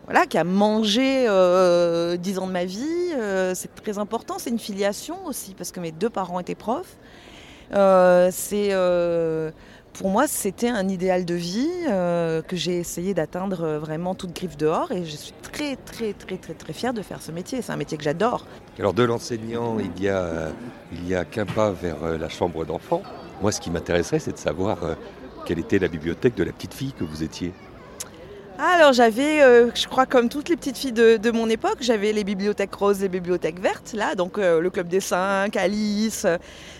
voilà, 0.08 0.26
qui 0.26 0.38
a 0.38 0.44
mangé 0.44 1.28
euh, 1.28 2.18
dix 2.18 2.40
ans 2.40 2.48
de 2.48 2.52
ma 2.52 2.66
vie. 2.66 3.14
Euh, 3.14 3.54
c'est 3.54 3.74
très 3.76 4.00
important. 4.00 4.40
C'est 4.40 4.50
une 4.50 4.60
filiation 4.60 5.26
aussi, 5.26 5.54
parce 5.54 5.72
que 5.72 5.80
mes 5.80 5.92
deux 5.92 6.10
parents 6.10 6.40
étaient 6.40 6.56
profs. 6.56 6.98
Euh, 7.74 8.30
c'est 8.32 8.72
pour 9.98 10.12
moi, 10.12 10.28
c'était 10.28 10.70
un 10.70 10.88
idéal 10.90 11.26
de 11.26 11.34
vie 11.34 11.72
euh, 11.90 12.44
que 12.44 12.56
j'ai 12.56 12.78
essayé 12.78 13.16
d'atteindre 13.16 13.64
euh, 13.64 13.80
vraiment 13.80 14.14
toute 14.14 14.32
griffe 14.32 14.56
dehors 14.56 14.92
et 14.92 15.04
je 15.06 15.16
suis 15.16 15.34
très 15.42 15.76
très 15.76 16.14
très 16.14 16.38
très 16.38 16.54
très 16.54 16.74
fière 16.74 16.94
de 16.94 17.02
faire 17.02 17.20
ce 17.20 17.32
métier. 17.32 17.64
C'est 17.64 17.72
un 17.72 17.78
métier 17.78 17.98
que 17.98 18.04
j'adore. 18.04 18.46
Alors 18.78 18.94
de 18.94 19.02
l'enseignant, 19.02 19.80
il 19.80 20.04
y 20.04 20.08
a, 20.08 20.50
il 20.92 21.08
y 21.08 21.16
a 21.16 21.26
qu'un 21.26 21.48
pas 21.48 21.72
vers 21.72 22.18
la 22.20 22.30
chambre 22.30 22.64
d'enfant. 22.64 23.02
Moi, 23.42 23.52
ce 23.52 23.60
qui 23.60 23.72
m'intéresserait, 23.72 24.20
c'est 24.20 24.34
de 24.34 24.38
savoir 24.38 24.78
quelle 25.48 25.58
était 25.58 25.80
la 25.80 25.88
bibliothèque 25.88 26.36
de 26.36 26.44
la 26.44 26.52
petite 26.52 26.76
fille 26.76 26.94
que 26.94 27.04
vous 27.04 27.24
étiez. 27.24 27.52
Alors 28.60 28.92
j'avais, 28.92 29.44
euh, 29.44 29.70
je 29.76 29.88
crois 29.88 30.08
comme 30.08 30.30
toutes 30.30 30.50
les 30.50 30.56
petites 30.56 30.78
filles 30.78 30.92
de, 30.92 31.32
mon 31.32 31.48
époque, 31.48 31.78
j'avais 31.82 32.12
les 32.12 32.24
bibliothèques 32.24 32.74
roses 32.74 33.04
et 33.04 33.08
bibliothèques 33.08 33.60
vertes, 33.60 33.94
là, 33.94 34.16
donc 34.16 34.40
euh, 34.40 34.60
le 34.60 34.72
Club 34.72 34.88
des 34.88 35.00
Cinq, 35.00 35.56
Alice. 35.56 36.26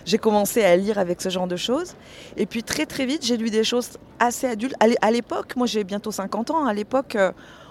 j'ai 0.04 0.18
commencé 0.18 0.64
à 0.64 0.74
lire 0.74 0.98
avec 0.98 1.22
ce 1.22 1.28
genre 1.28 1.46
de 1.46 1.54
choses. 1.54 1.94
Et 2.36 2.46
puis 2.46 2.64
très 2.64 2.84
très 2.84 3.06
vite, 3.06 3.24
j'ai 3.24 3.36
lu 3.36 3.50
des 3.50 3.62
choses 3.62 3.90
assez 4.18 4.48
adultes. 4.48 4.74
À 5.00 5.10
l'époque, 5.12 5.54
moi 5.54 5.68
j'ai 5.68 5.84
bientôt 5.84 6.10
50 6.10 6.50
ans, 6.50 6.66
à 6.66 6.74
l'époque... 6.74 7.16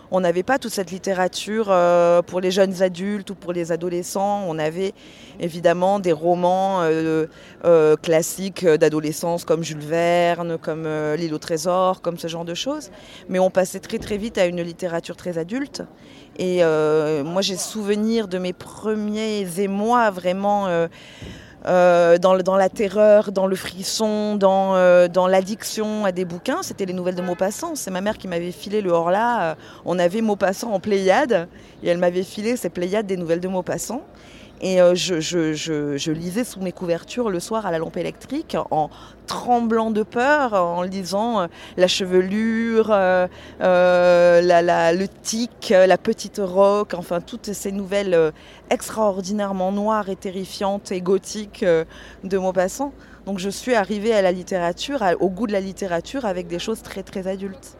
On 0.10 0.22
n'avait 0.22 0.44
pas 0.44 0.58
toute 0.58 0.72
cette 0.72 0.92
littérature 0.92 1.68
euh, 1.70 2.22
pour 2.22 2.40
les 2.40 2.52
jeunes 2.52 2.82
adultes 2.82 3.30
ou 3.30 3.36
pour 3.36 3.52
les 3.52 3.72
adolescents. 3.72 4.46
On 4.48 4.58
avait 4.58 4.94
évidemment 5.40 6.00
des 6.00 6.14
romans 6.14 6.82
euh, 6.82 7.26
euh, 7.66 7.98
classiques 7.98 8.66
d'adolescence 8.66 9.44
comme 9.44 9.64
Jules 9.64 9.80
Verne, 9.80 10.58
comme 10.58 10.88
L'île 11.16 11.34
au 11.34 11.40
trésor, 11.40 12.02
comme 12.02 12.18
ce 12.18 12.28
genre 12.28 12.46
de 12.46 12.54
choses. 12.54 12.90
Mais 13.28 13.40
on 13.40 13.50
passait 13.50 13.80
très 13.80 14.00
très 14.00 14.18
vite 14.18 14.38
à 14.38 14.46
une 14.46 14.62
littérature 14.62 15.18
très 15.18 15.38
adulte. 15.38 15.84
Et 16.40 16.62
moi 17.24 17.42
j'ai 17.42 17.58
souvenir 17.58 18.28
de 18.28 18.38
mes 18.38 18.54
premiers 18.54 19.60
émois 19.60 20.12
vraiment 20.12 20.88
euh, 21.66 22.18
dans, 22.18 22.56
la 22.56 22.70
terreur, 22.70 23.32
dans 23.32 23.48
le 23.48 23.56
frisson, 23.56 24.36
dans, 24.36 24.76
euh, 24.76 25.08
dans 25.08 25.28
l'addiction 25.28 26.06
à 26.06 26.12
des 26.12 26.24
bouquins, 26.24 26.62
c'était 26.62 26.86
les 26.86 26.94
nouvelles 26.94 27.16
de 27.16 27.22
Maupassant. 27.22 27.76
C'est 27.76 27.92
ma 27.92 28.02
mère 28.02 28.18
qui 28.18 28.28
m'avait 28.28 28.52
filé 28.52 28.82
le 28.82 28.92
Horla. 28.92 29.42
Euh, 29.42 29.56
on 29.86 30.00
avait 30.00 30.22
Maupassant 30.22 30.72
en 30.72 30.80
Pléiade 30.80 31.48
et 31.84 31.90
elle 31.90 31.98
m'avait 31.98 32.24
filé 32.24 32.56
ces 32.58 32.70
Pléiades 32.70 33.08
des 33.08 33.18
nouvelles 33.18 33.40
de 33.40 33.48
Maupassant. 33.48 34.02
Et 34.62 34.82
euh, 34.82 34.96
je, 34.96 36.12
lisais 36.12 36.44
sous 36.44 36.60
mes 36.60 36.72
couvertures 36.72 37.30
le 37.30 37.40
soir 37.40 37.66
à 37.66 37.72
la 37.72 37.78
lampe 37.78 37.98
électrique 37.98 38.58
en 38.72 38.90
tremblant 39.28 39.92
de 39.92 40.04
peur, 40.04 40.54
en 40.54 40.82
lisant 40.82 41.42
euh, 41.42 41.48
la 41.76 41.88
chevelure, 41.88 42.88
euh, 42.92 43.28
le 43.60 45.06
tic, 45.06 45.70
la 45.70 45.98
petite 45.98 46.42
roque, 46.44 46.94
enfin 46.96 47.22
toutes 47.22 47.54
ces 47.54 47.72
nouvelles 47.72 48.32
extraordinairement 48.70 49.72
noires 49.72 50.10
et 50.10 50.16
terrifiantes 50.16 50.92
et 50.92 51.02
gothiques 51.02 51.66
de 52.24 52.38
Maupassant. 52.38 52.94
Donc 53.26 53.40
je 53.40 53.50
suis 53.50 53.76
arrivée 53.76 54.14
à 54.14 54.22
la 54.22 54.32
littérature, 54.32 55.04
au 55.20 55.30
goût 55.30 55.48
de 55.48 55.54
la 55.54 55.60
littérature 55.60 56.26
avec 56.26 56.48
des 56.48 56.60
choses 56.60 56.82
très 56.82 57.04
très 57.04 57.28
adultes. 57.28 57.77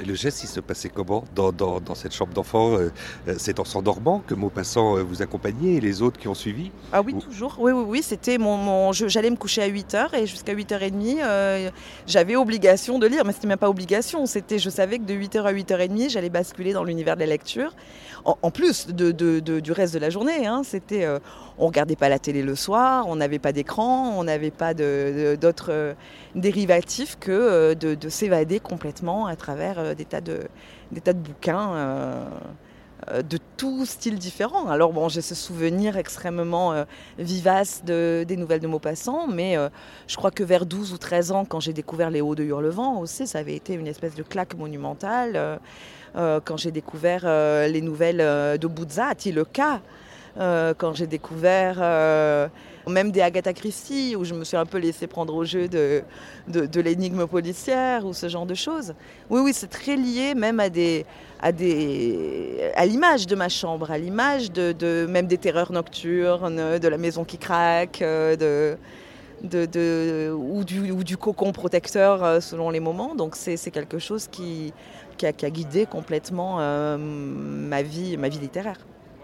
Et 0.00 0.04
le 0.04 0.14
geste, 0.14 0.42
il 0.42 0.46
se 0.46 0.60
passait 0.60 0.88
comment 0.88 1.24
dans, 1.34 1.94
cette 1.94 2.12
chambre 2.12 2.32
d'enfant 2.32 2.72
euh, 2.72 2.90
euh, 3.28 3.34
C'est 3.38 3.60
en 3.60 3.64
s'endormant 3.64 4.22
que 4.26 4.34
Maupassant 4.34 4.96
euh, 4.96 5.02
vous 5.02 5.22
accompagnait 5.22 5.74
et 5.74 5.80
les 5.80 6.02
autres 6.02 6.18
qui 6.18 6.28
ont 6.28 6.34
suivi 6.34 6.70
Ah 6.92 7.02
oui, 7.02 7.14
toujours. 7.18 7.56
Oui, 7.58 7.72
oui, 7.72 7.84
oui. 7.86 8.02
C'était 8.02 8.38
mon, 8.38 8.92
j'allais 8.92 9.30
me 9.30 9.36
coucher 9.36 9.62
à 9.62 9.68
8h 9.68 10.14
et 10.14 10.26
jusqu'à 10.26 10.54
8h30, 10.54 11.72
j'avais 12.06 12.36
obligation 12.36 12.98
de 12.98 13.06
lire. 13.06 13.24
Mais 13.24 13.32
c'était 13.32 13.48
même 13.48 13.58
pas 13.58 13.70
obligation. 13.70 14.26
C'était, 14.26 14.58
je 14.58 14.70
savais 14.70 14.98
que 14.98 15.04
de 15.04 15.14
8h 15.14 15.42
à 15.42 15.52
8h30, 15.52 16.10
j'allais 16.10 16.30
basculer 16.30 16.72
dans 16.72 16.84
l'univers 16.84 17.14
de 17.16 17.20
la 17.20 17.26
lecture. 17.26 17.74
En, 18.24 18.52
plus 18.52 18.86
de, 18.86 19.10
du 19.40 19.72
reste 19.72 19.94
de 19.94 19.98
la 19.98 20.08
journée. 20.08 20.46
Hein. 20.46 20.62
C'était, 20.64 21.06
on 21.58 21.66
regardait 21.66 21.96
pas 21.96 22.08
la 22.08 22.18
télé 22.18 22.42
le 22.42 22.54
soir, 22.54 23.06
on 23.08 23.16
n'avait 23.16 23.38
pas 23.38 23.52
d'écran, 23.52 24.14
on 24.16 24.24
n'avait 24.24 24.50
pas 24.50 24.74
d'autres 24.74 25.94
dérivatif 26.34 27.16
que 27.18 27.30
euh, 27.30 27.74
de, 27.74 28.08
s'évader 28.08 28.60
complètement 28.60 29.26
à 29.26 29.36
travers 29.36 29.78
euh, 29.78 29.94
des 29.94 30.04
tas 30.04 30.20
de, 30.20 30.40
des 30.90 31.00
tas 31.00 31.12
de 31.12 31.18
bouquins 31.18 31.74
euh, 31.74 32.24
de 33.28 33.38
tout 33.56 33.84
style 33.84 34.16
différent. 34.16 34.68
Alors 34.68 34.92
bon, 34.92 35.08
j'ai 35.08 35.22
ce 35.22 35.34
souvenir 35.34 35.96
extrêmement 35.96 36.84
vivace 37.18 37.82
de, 37.84 38.24
des 38.28 38.36
nouvelles 38.36 38.60
de 38.60 38.68
Maupassant, 38.68 39.26
mais 39.26 39.56
je 40.06 40.16
crois 40.16 40.30
que 40.30 40.44
vers 40.44 40.66
12 40.66 40.92
ou 40.92 40.98
13 40.98 41.32
ans, 41.32 41.44
quand 41.44 41.58
j'ai 41.58 41.72
découvert 41.72 42.10
Les 42.10 42.20
Hauts 42.20 42.36
de 42.36 42.44
Hurlevent 42.44 43.00
aussi, 43.00 43.26
ça 43.26 43.40
avait 43.40 43.56
été 43.56 43.74
une 43.74 43.88
espèce 43.88 44.14
de 44.14 44.22
claque 44.22 44.54
monumentale. 44.54 45.58
quand 46.14 46.56
j'ai 46.56 46.70
découvert 46.70 47.24
les 47.66 47.80
nouvelles 47.80 48.18
de 48.60 48.66
Buzzati, 48.68 49.32
le 49.32 49.44
cas, 49.44 49.80
quand 50.36 50.94
j'ai 50.94 51.06
découvert 51.06 51.80
même 52.90 53.12
des 53.12 53.20
Agatha 53.20 53.52
Christie, 53.52 54.16
où 54.16 54.24
je 54.24 54.34
me 54.34 54.42
suis 54.44 54.56
un 54.56 54.66
peu 54.66 54.78
laissé 54.78 55.06
prendre 55.06 55.32
au 55.34 55.44
jeu 55.44 55.68
de, 55.68 56.02
l'énigme 56.80 57.26
policière 57.26 58.06
ou 58.06 58.12
ce 58.12 58.28
genre 58.28 58.46
de 58.46 58.54
choses. 58.54 58.94
Oui, 59.30 59.40
oui, 59.40 59.52
c'est 59.54 59.70
très 59.70 59.96
lié 59.96 60.34
même 60.34 60.60
à 60.60 60.68
l'image 62.86 63.26
de 63.26 63.34
ma 63.34 63.48
chambre, 63.48 63.90
à 63.90 63.98
l'image 63.98 64.50
même 65.08 65.26
des 65.26 65.38
terreurs 65.38 65.72
nocturnes, 65.72 66.78
de 66.78 66.88
la 66.88 66.98
maison 66.98 67.24
qui 67.24 67.38
craque, 67.38 68.02
euh, 68.02 68.76
ou, 70.30 70.64
du, 70.64 71.16
cocon 71.16 71.52
protecteur 71.52 72.22
euh, 72.22 72.40
selon 72.40 72.70
les 72.70 72.80
moments. 72.80 73.14
Donc 73.14 73.36
c'est 73.36 73.70
quelque 73.70 73.98
chose 73.98 74.28
qui, 74.28 74.72
a, 75.22 75.32
guidé 75.32 75.86
complètement 75.86 76.56
euh, 76.60 76.96
ma 76.98 77.82
vie 77.82 78.16
littéraire. 78.40 78.78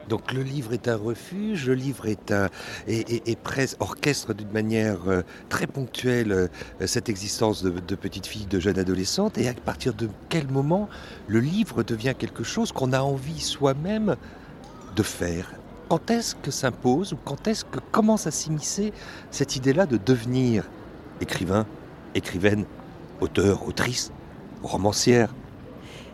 Donc 0.08 0.32
le 0.32 0.42
livre 0.42 0.72
est 0.72 0.88
un 0.88 0.96
refuge, 0.96 1.66
le 1.66 1.74
livre 1.74 2.06
est 2.06 2.32
un 2.32 2.48
et, 2.86 3.36
orchestre 3.80 4.34
d'une 4.34 4.50
manière 4.50 4.98
euh, 5.06 5.22
très 5.48 5.66
ponctuelle 5.66 6.32
euh, 6.32 6.48
cette 6.86 7.08
existence 7.08 7.62
de, 7.62 7.94
petites 7.94 8.26
filles, 8.26 8.46
de 8.46 8.58
jeunes 8.58 8.78
adolescentes. 8.78 9.38
Et 9.38 9.48
à 9.48 9.54
partir 9.54 9.94
de 9.94 10.08
quel 10.28 10.48
moment 10.48 10.88
le 11.26 11.40
livre 11.40 11.82
devient 11.82 12.14
quelque 12.18 12.44
chose 12.44 12.72
qu'on 12.72 12.92
a 12.92 13.00
envie 13.00 13.40
soi-même 13.40 14.16
de 14.96 15.02
faire? 15.02 15.52
Quand 15.88 16.10
est-ce 16.10 16.34
que 16.34 16.50
s'impose 16.50 17.12
ou 17.12 17.18
quand 17.24 17.46
est-ce 17.46 17.64
que 17.64 17.78
commence 17.92 18.26
à 18.26 18.30
s'immiscer 18.30 18.92
cette 19.30 19.56
idée-là 19.56 19.86
de 19.86 19.96
devenir 19.96 20.64
écrivain, 21.20 21.66
écrivaine, 22.14 22.64
auteur, 23.20 23.66
autrice, 23.66 24.12
romancière? 24.62 25.34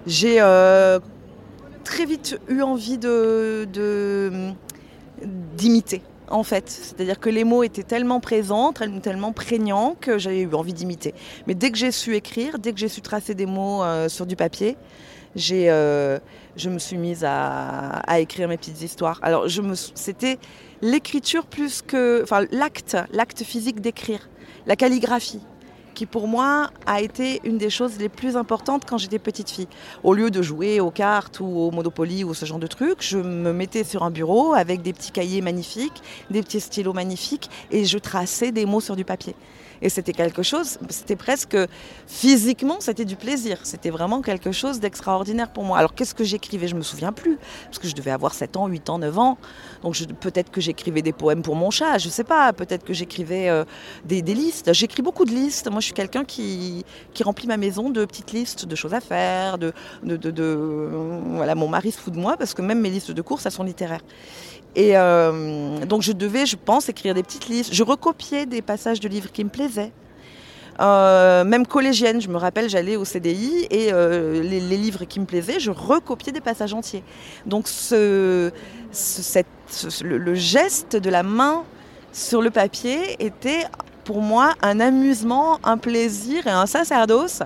J'ai 0.06 0.40
euh, 0.40 1.00
très 1.84 2.04
vite 2.06 2.38
eu 2.48 2.62
envie 2.62 2.98
de, 2.98 3.68
d'imiter. 5.56 6.02
En 6.28 6.42
fait, 6.42 6.68
c'est-à-dire 6.70 7.20
que 7.20 7.28
les 7.28 7.44
mots 7.44 7.62
étaient 7.62 7.82
tellement 7.82 8.18
présents, 8.18 8.72
tellement 8.72 9.32
prégnants 9.32 9.94
que 10.00 10.18
j'avais 10.18 10.40
eu 10.40 10.54
envie 10.54 10.72
d'imiter. 10.72 11.14
Mais 11.46 11.54
dès 11.54 11.70
que 11.70 11.76
j'ai 11.76 11.92
su 11.92 12.16
écrire, 12.16 12.58
dès 12.58 12.72
que 12.72 12.78
j'ai 12.78 12.88
su 12.88 13.02
tracer 13.02 13.34
des 13.34 13.46
mots 13.46 13.84
euh, 13.84 14.08
sur 14.08 14.24
du 14.24 14.34
papier, 14.34 14.76
j'ai, 15.36 15.70
euh, 15.70 16.18
je 16.56 16.70
me 16.70 16.78
suis 16.78 16.96
mise 16.96 17.24
à, 17.24 17.98
à, 18.06 18.20
écrire 18.20 18.48
mes 18.48 18.56
petites 18.56 18.80
histoires. 18.82 19.20
Alors, 19.22 19.48
je 19.48 19.60
me, 19.60 19.74
c'était 19.74 20.38
l'écriture 20.80 21.46
plus 21.46 21.82
que, 21.82 22.22
enfin, 22.22 22.46
l'acte, 22.50 22.96
l'acte 23.12 23.42
physique 23.42 23.80
d'écrire, 23.80 24.28
la 24.66 24.76
calligraphie 24.76 25.40
qui 25.94 26.06
pour 26.06 26.28
moi 26.28 26.70
a 26.86 27.00
été 27.00 27.40
une 27.44 27.56
des 27.56 27.70
choses 27.70 27.98
les 27.98 28.08
plus 28.08 28.36
importantes 28.36 28.84
quand 28.86 28.98
j'étais 28.98 29.18
petite 29.18 29.50
fille. 29.50 29.68
Au 30.02 30.12
lieu 30.12 30.30
de 30.30 30.42
jouer 30.42 30.80
aux 30.80 30.90
cartes 30.90 31.40
ou 31.40 31.46
au 31.46 31.70
Monopoly 31.70 32.24
ou 32.24 32.34
ce 32.34 32.44
genre 32.44 32.58
de 32.58 32.66
trucs, 32.66 33.02
je 33.02 33.18
me 33.18 33.52
mettais 33.52 33.84
sur 33.84 34.02
un 34.02 34.10
bureau 34.10 34.52
avec 34.52 34.82
des 34.82 34.92
petits 34.92 35.12
cahiers 35.12 35.40
magnifiques, 35.40 36.02
des 36.30 36.42
petits 36.42 36.60
stylos 36.60 36.92
magnifiques 36.92 37.48
et 37.70 37.84
je 37.84 37.98
traçais 37.98 38.52
des 38.52 38.66
mots 38.66 38.80
sur 38.80 38.96
du 38.96 39.04
papier. 39.04 39.34
Et 39.84 39.90
c'était 39.90 40.14
quelque 40.14 40.42
chose, 40.42 40.78
c'était 40.88 41.14
presque 41.14 41.58
physiquement, 42.06 42.76
c'était 42.80 43.04
du 43.04 43.16
plaisir. 43.16 43.58
C'était 43.64 43.90
vraiment 43.90 44.22
quelque 44.22 44.50
chose 44.50 44.80
d'extraordinaire 44.80 45.52
pour 45.52 45.62
moi. 45.62 45.76
Alors 45.76 45.94
qu'est-ce 45.94 46.14
que 46.14 46.24
j'écrivais? 46.24 46.68
Je 46.68 46.74
me 46.74 46.80
souviens 46.80 47.12
plus, 47.12 47.36
parce 47.66 47.78
que 47.78 47.86
je 47.86 47.94
devais 47.94 48.10
avoir 48.10 48.32
7 48.32 48.56
ans, 48.56 48.66
8 48.66 48.88
ans, 48.88 48.98
9 48.98 49.18
ans. 49.18 49.36
Donc 49.82 49.94
peut-être 50.20 50.50
que 50.50 50.62
j'écrivais 50.62 51.02
des 51.02 51.12
poèmes 51.12 51.42
pour 51.42 51.54
mon 51.54 51.70
chat, 51.70 51.98
je 51.98 52.08
sais 52.08 52.24
pas. 52.24 52.54
Peut-être 52.54 52.82
que 52.82 52.94
j'écrivais 52.94 53.50
euh, 53.50 53.66
des, 54.06 54.22
listes. 54.22 54.72
J'écris 54.72 55.02
beaucoup 55.02 55.26
de 55.26 55.32
listes. 55.32 55.70
Moi, 55.70 55.80
je 55.80 55.84
suis 55.84 55.94
quelqu'un 55.94 56.24
qui, 56.24 56.86
qui 57.12 57.22
remplit 57.22 57.46
ma 57.46 57.58
maison 57.58 57.90
de 57.90 58.06
petites 58.06 58.32
listes 58.32 58.64
de 58.64 58.74
choses 58.74 58.94
à 58.94 59.02
faire. 59.02 59.58
De, 59.58 59.74
voilà, 61.36 61.54
mon 61.54 61.68
mari 61.68 61.92
se 61.92 61.98
fout 61.98 62.14
de 62.14 62.18
moi 62.18 62.38
parce 62.38 62.54
que 62.54 62.62
même 62.62 62.80
mes 62.80 62.88
listes 62.88 63.10
de 63.10 63.20
courses, 63.20 63.44
elles 63.44 63.52
sont 63.52 63.64
littéraires. 63.64 64.00
Et 64.76 64.96
euh, 64.96 65.84
donc 65.86 66.02
je 66.02 66.12
devais, 66.12 66.46
je 66.46 66.56
pense, 66.56 66.88
écrire 66.88 67.14
des 67.14 67.22
petites 67.22 67.48
listes. 67.48 67.72
Je 67.72 67.82
recopiais 67.82 68.46
des 68.46 68.62
passages 68.62 69.00
de 69.00 69.08
livres 69.08 69.30
qui 69.32 69.44
me 69.44 69.50
plaisaient. 69.50 69.92
Euh, 70.80 71.44
même 71.44 71.66
collégienne, 71.66 72.20
je 72.20 72.28
me 72.28 72.36
rappelle, 72.36 72.68
j'allais 72.68 72.96
au 72.96 73.04
CDI 73.04 73.68
et 73.70 73.92
euh, 73.92 74.42
les, 74.42 74.58
livres 74.58 75.04
qui 75.04 75.20
me 75.20 75.24
plaisaient, 75.24 75.60
je 75.60 75.70
recopiais 75.70 76.32
des 76.32 76.40
passages 76.40 76.74
entiers. 76.74 77.04
Donc 77.46 77.68
ce, 77.68 78.50
le, 80.02 80.34
geste 80.34 80.96
de 80.96 81.10
la 81.10 81.22
main 81.22 81.62
sur 82.12 82.42
le 82.42 82.50
papier 82.50 83.24
était 83.24 83.66
pour 84.02 84.20
moi 84.20 84.54
un 84.62 84.80
amusement, 84.80 85.60
un 85.62 85.78
plaisir 85.78 86.46
et 86.48 86.50
un 86.50 86.66
sacerdoce 86.66 87.42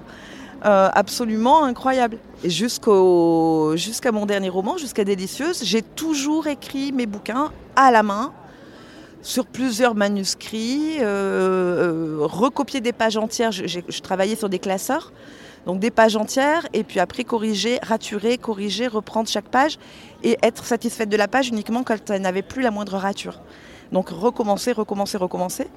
euh, 0.64 0.88
absolument 0.92 1.64
incroyable. 1.64 2.18
Jusqu'à 2.44 2.92
mon 4.12 4.26
dernier 4.26 4.48
roman, 4.48 4.76
jusqu'à 4.76 5.04
Délicieuse, 5.04 5.62
j'ai 5.64 5.82
toujours 5.82 6.46
écrit 6.46 6.92
mes 6.92 7.06
bouquins 7.06 7.52
à 7.76 7.90
la 7.90 8.02
main 8.02 8.32
sur 9.22 9.46
plusieurs 9.46 9.94
manuscrits, 9.94 10.98
recopier 11.00 12.80
des 12.80 12.92
pages 12.92 13.16
entières. 13.16 13.52
Je, 13.52 13.66
je, 13.66 14.00
travaillais 14.00 14.36
sur 14.36 14.48
des 14.48 14.60
classeurs, 14.60 15.12
donc 15.66 15.80
des 15.80 15.90
pages 15.90 16.16
entières, 16.16 16.66
et 16.72 16.84
puis 16.84 17.00
après 17.00 17.24
corriger, 17.24 17.78
raturer, 17.82 18.38
corriger, 18.38 18.86
reprendre 18.86 19.28
chaque 19.28 19.48
page, 19.48 19.78
et 20.22 20.38
être 20.42 20.64
satisfaite 20.64 21.08
de 21.08 21.16
la 21.16 21.28
page 21.28 21.48
uniquement 21.48 21.82
quand 21.82 22.10
elle 22.10 22.22
n'avait 22.22 22.42
plus 22.42 22.62
la 22.62 22.70
moindre 22.70 22.96
rature. 22.96 23.40
Donc 23.92 24.10
recommencer, 24.10 24.72
recommencer, 24.72 25.16
recommencer 25.16 25.68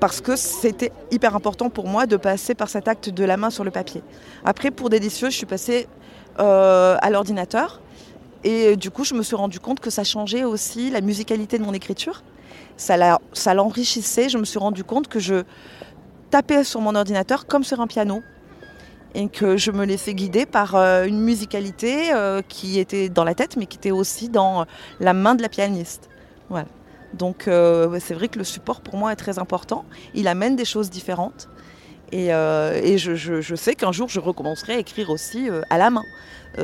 parce 0.00 0.22
que 0.22 0.34
c'était 0.34 0.92
hyper 1.10 1.36
important 1.36 1.68
pour 1.68 1.86
moi 1.86 2.06
de 2.06 2.16
passer 2.16 2.54
par 2.54 2.68
cet 2.68 2.88
acte 2.88 3.10
de 3.10 3.24
la 3.24 3.36
main 3.36 3.50
sur 3.50 3.64
le 3.64 3.70
papier. 3.70 4.02
Après, 4.44 4.70
pour 4.70 4.88
Délicieux, 4.88 5.28
je 5.28 5.36
suis 5.36 5.46
passée 5.46 5.86
euh, 6.38 6.96
à 7.00 7.10
l'ordinateur. 7.10 7.80
Et 8.42 8.76
du 8.76 8.90
coup, 8.90 9.04
je 9.04 9.14
me 9.14 9.22
suis 9.22 9.36
rendu 9.36 9.60
compte 9.60 9.80
que 9.80 9.90
ça 9.90 10.02
changeait 10.02 10.44
aussi 10.44 10.90
la 10.90 11.02
musicalité 11.02 11.58
de 11.58 11.64
mon 11.64 11.74
écriture. 11.74 12.22
Ça 12.78 12.96
l'enrichissait. 13.54 14.30
Je 14.30 14.38
me 14.38 14.44
suis 14.44 14.58
rendu 14.58 14.82
compte 14.82 15.08
que 15.08 15.20
je 15.20 15.44
tapais 16.30 16.64
sur 16.64 16.80
mon 16.80 16.94
ordinateur 16.94 17.46
comme 17.46 17.62
sur 17.62 17.80
un 17.80 17.86
piano. 17.86 18.22
Et 19.14 19.28
que 19.28 19.56
je 19.56 19.72
me 19.72 19.84
laissais 19.84 20.14
guider 20.14 20.46
par 20.46 20.76
euh, 20.76 21.04
une 21.04 21.20
musicalité 21.20 22.14
euh, 22.14 22.42
qui 22.48 22.78
était 22.78 23.08
dans 23.08 23.24
la 23.24 23.34
tête, 23.34 23.56
mais 23.56 23.66
qui 23.66 23.76
était 23.76 23.90
aussi 23.90 24.28
dans 24.28 24.66
la 25.00 25.12
main 25.12 25.34
de 25.34 25.42
la 25.42 25.48
pianiste. 25.48 26.08
Voilà. 26.48 26.68
Donc 27.14 27.48
euh, 27.48 27.98
c'est 28.00 28.14
vrai 28.14 28.28
que 28.28 28.38
le 28.38 28.44
support 28.44 28.80
pour 28.80 28.96
moi 28.96 29.12
est 29.12 29.16
très 29.16 29.38
important. 29.38 29.84
Il 30.14 30.28
amène 30.28 30.56
des 30.56 30.64
choses 30.64 30.90
différentes. 30.90 31.48
Et, 32.12 32.34
euh, 32.34 32.96
je, 32.96 33.54
sais 33.54 33.74
qu'un 33.76 33.92
jour 33.92 34.08
je 34.08 34.18
recommencerai 34.18 34.74
à 34.74 34.78
écrire 34.78 35.10
aussi 35.10 35.48
euh, 35.48 35.62
à 35.70 35.78
la 35.78 35.90
main, 35.90 36.04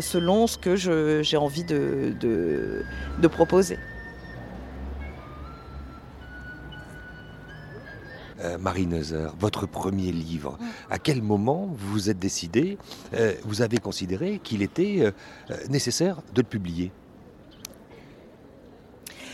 selon 0.00 0.48
ce 0.48 0.58
que 0.58 0.74
j'ai 0.74 1.36
envie 1.36 1.64
de, 1.64 2.82
proposer. 3.30 3.78
Marie 8.60 8.86
Neuser, 8.86 9.28
votre 9.40 9.66
premier 9.66 10.12
livre, 10.12 10.58
à 10.90 10.98
quel 10.98 11.22
moment 11.22 11.68
vous 11.72 11.92
vous 11.92 12.10
êtes 12.10 12.18
décidé, 12.18 12.76
vous 13.44 13.62
avez 13.62 13.78
considéré 13.78 14.40
qu'il 14.42 14.62
était 14.62 15.12
nécessaire 15.68 16.18
de 16.34 16.42
le 16.42 16.46
publier? 16.46 16.92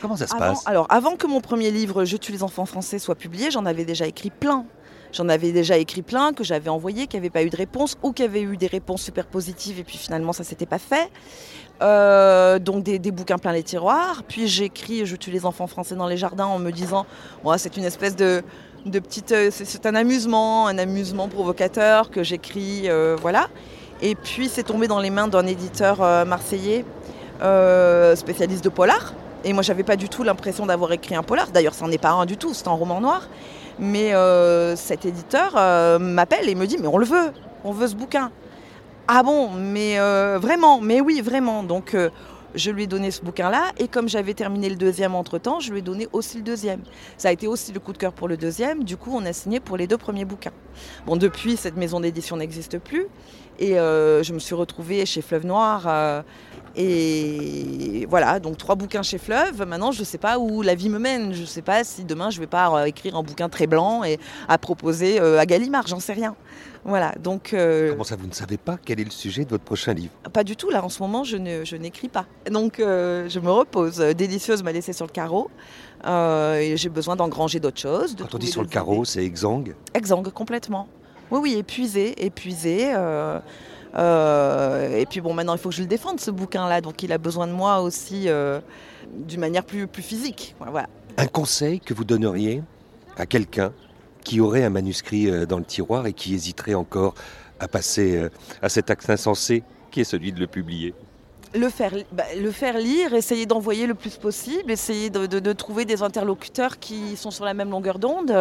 Comment 0.02 0.16
ça 0.16 0.26
se 0.26 0.34
passe 0.34 0.66
Alors, 0.66 0.86
avant 0.90 1.14
que 1.14 1.28
mon 1.28 1.40
premier 1.40 1.70
livre 1.70 2.04
Je 2.04 2.16
tue 2.16 2.32
les 2.32 2.42
enfants 2.42 2.66
français 2.66 2.98
soit 2.98 3.14
publié, 3.14 3.52
j'en 3.52 3.64
avais 3.64 3.84
déjà 3.84 4.04
écrit 4.04 4.30
plein. 4.30 4.66
J'en 5.12 5.28
avais 5.28 5.52
déjà 5.52 5.76
écrit 5.76 6.02
plein 6.02 6.32
que 6.32 6.42
j'avais 6.42 6.70
envoyé, 6.70 7.06
qui 7.06 7.16
n'avaient 7.16 7.30
pas 7.30 7.44
eu 7.44 7.50
de 7.50 7.56
réponse 7.56 7.96
ou 8.02 8.12
qui 8.12 8.24
avaient 8.24 8.40
eu 8.40 8.56
des 8.56 8.66
réponses 8.66 9.02
super 9.02 9.26
positives 9.26 9.78
et 9.78 9.84
puis 9.84 9.98
finalement 9.98 10.32
ça 10.32 10.42
s'était 10.42 10.66
pas 10.66 10.78
fait. 10.78 11.08
Euh, 11.82 12.58
donc 12.58 12.82
des, 12.82 12.98
bouquins 13.12 13.38
plein 13.38 13.52
les 13.52 13.62
tiroirs. 13.62 14.24
Puis 14.26 14.48
j'écris 14.48 15.06
Je 15.06 15.14
tue 15.14 15.30
les 15.30 15.46
enfants 15.46 15.68
français 15.68 15.94
dans 15.94 16.08
les 16.08 16.16
jardins 16.16 16.46
en 16.46 16.58
me 16.58 16.72
disant 16.72 17.06
c'est 17.58 17.76
une 17.76 17.84
espèce 17.84 18.16
de, 18.16 18.42
de 18.86 18.98
petite. 18.98 19.30
Euh, 19.30 19.50
c'est 19.52 19.86
un 19.86 19.94
amusement, 19.94 20.66
un 20.66 20.78
amusement 20.78 21.28
provocateur 21.28 22.10
que 22.10 22.24
j'écris. 22.24 22.88
Euh, 22.88 23.16
voilà. 23.20 23.48
Et 24.00 24.16
puis 24.16 24.48
c'est 24.48 24.64
tombé 24.64 24.88
dans 24.88 24.98
les 24.98 25.10
mains 25.10 25.28
d'un 25.28 25.46
éditeur 25.46 25.98
marseillais 26.26 26.84
spécialiste 28.16 28.64
de 28.64 28.68
polar 28.68 29.14
et 29.44 29.52
moi, 29.52 29.62
j'avais 29.62 29.82
pas 29.82 29.96
du 29.96 30.08
tout 30.08 30.22
l'impression 30.22 30.66
d'avoir 30.66 30.92
écrit 30.92 31.14
un 31.14 31.22
polar. 31.22 31.50
D'ailleurs, 31.50 31.74
ça 31.74 31.84
n'en 31.84 31.90
est 31.90 31.98
pas 31.98 32.10
un 32.10 32.26
du 32.26 32.36
tout, 32.36 32.54
c'est 32.54 32.68
un 32.68 32.72
roman 32.72 33.00
noir. 33.00 33.28
Mais 33.78 34.14
euh, 34.14 34.76
cet 34.76 35.04
éditeur 35.06 35.54
euh, 35.56 35.98
m'appelle 35.98 36.48
et 36.48 36.54
me 36.54 36.66
dit 36.66 36.76
Mais 36.78 36.88
on 36.88 36.98
le 36.98 37.06
veut, 37.06 37.32
on 37.64 37.72
veut 37.72 37.88
ce 37.88 37.96
bouquin. 37.96 38.30
Ah 39.08 39.22
bon, 39.22 39.50
mais 39.50 39.98
euh, 39.98 40.38
vraiment, 40.40 40.80
mais 40.80 41.00
oui, 41.00 41.20
vraiment. 41.20 41.62
Donc, 41.62 41.96
je 42.54 42.70
lui 42.70 42.84
ai 42.84 42.86
donné 42.86 43.10
ce 43.10 43.22
bouquin-là. 43.22 43.72
Et 43.78 43.88
comme 43.88 44.08
j'avais 44.08 44.34
terminé 44.34 44.68
le 44.68 44.76
deuxième 44.76 45.14
entre-temps, 45.14 45.58
je 45.60 45.72
lui 45.72 45.80
ai 45.80 45.82
donné 45.82 46.08
aussi 46.12 46.36
le 46.38 46.42
deuxième. 46.42 46.82
Ça 47.16 47.28
a 47.28 47.32
été 47.32 47.46
aussi 47.46 47.72
le 47.72 47.80
coup 47.80 47.92
de 47.92 47.98
cœur 47.98 48.12
pour 48.12 48.28
le 48.28 48.36
deuxième. 48.36 48.84
Du 48.84 48.96
coup, 48.96 49.10
on 49.14 49.24
a 49.24 49.32
signé 49.32 49.58
pour 49.58 49.76
les 49.76 49.86
deux 49.86 49.98
premiers 49.98 50.24
bouquins. 50.24 50.52
Bon, 51.06 51.16
depuis, 51.16 51.56
cette 51.56 51.76
maison 51.76 52.00
d'édition 52.00 52.36
n'existe 52.36 52.78
plus. 52.78 53.06
Et 53.58 53.74
je 53.74 54.32
me 54.32 54.38
suis 54.38 54.54
retrouvée 54.54 55.04
chez 55.06 55.22
Fleuve 55.22 55.46
Noir 55.46 56.24
et 56.76 58.06
voilà, 58.08 58.40
donc 58.40 58.56
trois 58.56 58.74
bouquins 58.74 59.02
chez 59.02 59.18
Fleuve. 59.18 59.66
Maintenant, 59.66 59.92
je 59.92 60.00
ne 60.00 60.04
sais 60.04 60.18
pas 60.18 60.38
où 60.38 60.62
la 60.62 60.74
vie 60.74 60.88
me 60.88 60.98
mène. 60.98 61.34
Je 61.34 61.42
ne 61.42 61.46
sais 61.46 61.62
pas 61.62 61.84
si 61.84 62.04
demain 62.04 62.30
je 62.30 62.40
vais 62.40 62.46
pas 62.46 62.74
euh, 62.74 62.84
écrire 62.84 63.16
un 63.16 63.22
bouquin 63.22 63.48
très 63.48 63.66
blanc 63.66 64.04
et 64.04 64.18
à 64.48 64.58
proposer 64.58 65.20
euh, 65.20 65.38
à 65.38 65.46
Gallimard. 65.46 65.86
J'en 65.86 66.00
sais 66.00 66.14
rien. 66.14 66.34
Voilà. 66.84 67.12
Donc. 67.22 67.52
Euh, 67.52 67.90
Comment 67.90 68.04
ça, 68.04 68.16
vous 68.16 68.26
ne 68.26 68.32
savez 68.32 68.56
pas 68.56 68.78
quel 68.82 69.00
est 69.00 69.04
le 69.04 69.10
sujet 69.10 69.44
de 69.44 69.50
votre 69.50 69.64
prochain 69.64 69.92
livre? 69.92 70.12
Pas 70.32 70.44
du 70.44 70.56
tout. 70.56 70.70
Là, 70.70 70.82
en 70.82 70.88
ce 70.88 71.02
moment, 71.02 71.24
je, 71.24 71.36
n'écris 71.36 72.08
pas. 72.08 72.26
Donc, 72.50 72.76
je 72.78 73.38
me 73.38 73.50
repose. 73.50 73.98
Délicieuse 73.98 74.62
m'a 74.62 74.72
laissé 74.72 74.92
sur 74.92 75.06
le 75.06 75.12
carreau. 75.12 75.50
et 76.06 76.74
j'ai 76.76 76.88
besoin 76.88 77.16
d'engranger 77.16 77.60
d'autres 77.60 77.80
choses. 77.80 78.16
Quand 78.18 78.34
on 78.34 78.38
dit 78.38 78.46
sur 78.46 78.62
le 78.62 78.68
carreau, 78.68 79.04
c'est 79.04 79.24
exsangue 79.24 79.74
Exsangue, 79.94 80.30
complètement. 80.30 80.88
Oui, 81.32 81.40
oui, 81.42 81.54
épuisé, 81.58 82.24
épuisé. 82.24 82.92
Euh, 83.94 84.96
et 84.96 85.06
puis 85.06 85.20
bon, 85.20 85.34
maintenant 85.34 85.54
il 85.54 85.58
faut 85.58 85.68
que 85.68 85.74
je 85.74 85.82
le 85.82 85.86
défende 85.86 86.18
ce 86.20 86.30
bouquin-là, 86.30 86.80
donc 86.80 87.02
il 87.02 87.12
a 87.12 87.18
besoin 87.18 87.46
de 87.46 87.52
moi 87.52 87.82
aussi 87.82 88.24
euh, 88.26 88.60
d'une 89.12 89.40
manière 89.40 89.64
plus, 89.64 89.86
plus 89.86 90.02
physique. 90.02 90.54
Voilà. 90.58 90.88
Un 91.18 91.26
conseil 91.26 91.80
que 91.80 91.92
vous 91.92 92.04
donneriez 92.04 92.62
à 93.16 93.26
quelqu'un 93.26 93.72
qui 94.24 94.40
aurait 94.40 94.64
un 94.64 94.70
manuscrit 94.70 95.28
euh, 95.28 95.44
dans 95.44 95.58
le 95.58 95.64
tiroir 95.64 96.06
et 96.06 96.12
qui 96.12 96.34
hésiterait 96.34 96.74
encore 96.74 97.14
à 97.60 97.68
passer 97.68 98.28
à 98.60 98.68
cet 98.68 98.90
acte 98.90 99.08
insensé 99.08 99.62
qui 99.92 100.00
est 100.00 100.04
celui 100.04 100.32
de 100.32 100.40
le 100.40 100.48
publier? 100.48 100.94
Le 101.54 101.68
faire, 101.68 101.92
bah, 102.10 102.24
le 102.36 102.50
faire 102.50 102.76
lire, 102.76 103.14
essayer 103.14 103.46
d'envoyer 103.46 103.86
le 103.86 103.94
plus 103.94 104.16
possible, 104.16 104.72
essayer 104.72 105.10
de, 105.10 105.26
de, 105.26 105.52
trouver 105.52 105.84
des 105.84 106.02
interlocuteurs 106.02 106.80
qui 106.80 107.14
sont 107.16 107.30
sur 107.30 107.44
la 107.44 107.54
même 107.54 107.70
longueur 107.70 108.00
d'onde. 108.00 108.32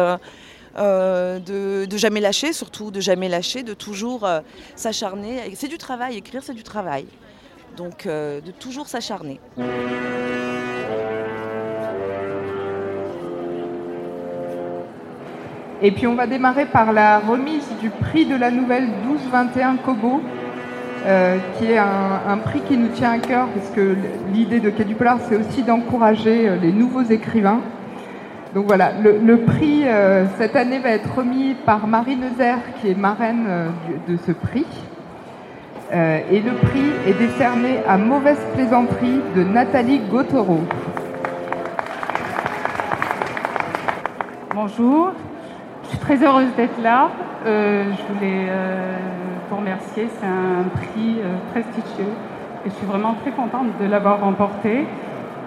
Euh, 0.78 1.38
de, 1.38 1.96
jamais 1.96 2.20
lâcher, 2.20 2.52
surtout 2.52 2.90
de 2.90 3.00
jamais 3.00 3.28
lâcher, 3.28 3.62
de 3.62 3.74
toujours 3.74 4.24
euh, 4.24 4.40
s'acharner. 4.74 5.54
C'est 5.54 5.68
du 5.68 5.78
travail, 5.78 6.16
écrire 6.16 6.42
c'est 6.42 6.54
du 6.54 6.62
travail. 6.62 7.04
Donc 7.76 8.06
euh, 8.06 8.40
de 8.40 8.50
toujours 8.50 8.86
s'acharner. 8.86 9.38
Et 15.82 15.90
puis 15.90 16.06
on 16.06 16.14
va 16.14 16.26
démarrer 16.26 16.66
par 16.66 16.92
la 16.92 17.18
remise 17.18 17.66
du 17.80 17.90
prix 17.90 18.24
de 18.24 18.36
la 18.36 18.50
nouvelle 18.50 18.84
1221 18.84 19.76
Kobo, 19.76 20.22
qui 21.58 21.64
est 21.66 21.78
un, 21.78 22.38
prix 22.44 22.60
qui 22.60 22.76
nous 22.76 22.88
tient 22.88 23.10
à 23.10 23.18
cœur, 23.18 23.48
parce 23.48 23.68
que 23.70 23.96
l'idée 24.32 24.60
de 24.60 24.70
Quai 24.70 24.84
Polar, 24.84 25.18
c'est 25.28 25.36
aussi 25.36 25.64
d'encourager 25.64 26.56
les 26.62 26.72
nouveaux 26.72 27.02
écrivains. 27.02 27.60
Donc 28.54 28.66
voilà, 28.66 28.92
le, 29.02 29.36
prix 29.38 29.84
euh, 29.86 30.26
cette 30.36 30.56
année 30.56 30.78
va 30.78 30.90
être 30.90 31.14
remis 31.14 31.54
par 31.64 31.86
Marie 31.86 32.16
Neuser, 32.16 32.56
qui 32.78 32.90
est 32.90 32.94
marraine 32.94 33.46
euh, 33.48 33.68
de 34.06 34.18
ce 34.26 34.32
prix. 34.32 34.66
Euh, 35.94 36.18
et 36.30 36.40
le 36.40 36.52
prix 36.52 36.90
est 37.06 37.14
décerné 37.14 37.78
à 37.88 37.96
Mauvaise 37.96 38.40
plaisanterie 38.52 39.20
de 39.34 39.42
Nathalie 39.42 40.00
Gautreau. 40.00 40.60
Bonjour, 44.54 45.12
je 45.84 45.88
suis 45.88 45.98
très 45.98 46.22
heureuse 46.22 46.54
d'être 46.54 46.80
là. 46.82 47.08
je 47.46 48.12
voulais 48.12 48.48
vous 49.48 49.56
remercier, 49.56 50.08
c'est 50.20 50.26
un 50.26 50.68
prix 50.76 51.16
prestigieux 51.52 52.12
et 52.66 52.68
je 52.68 52.74
suis 52.74 52.86
vraiment 52.86 53.14
très 53.22 53.30
contente 53.30 53.68
de 53.80 53.86
l'avoir 53.86 54.20
remporté. 54.20 54.86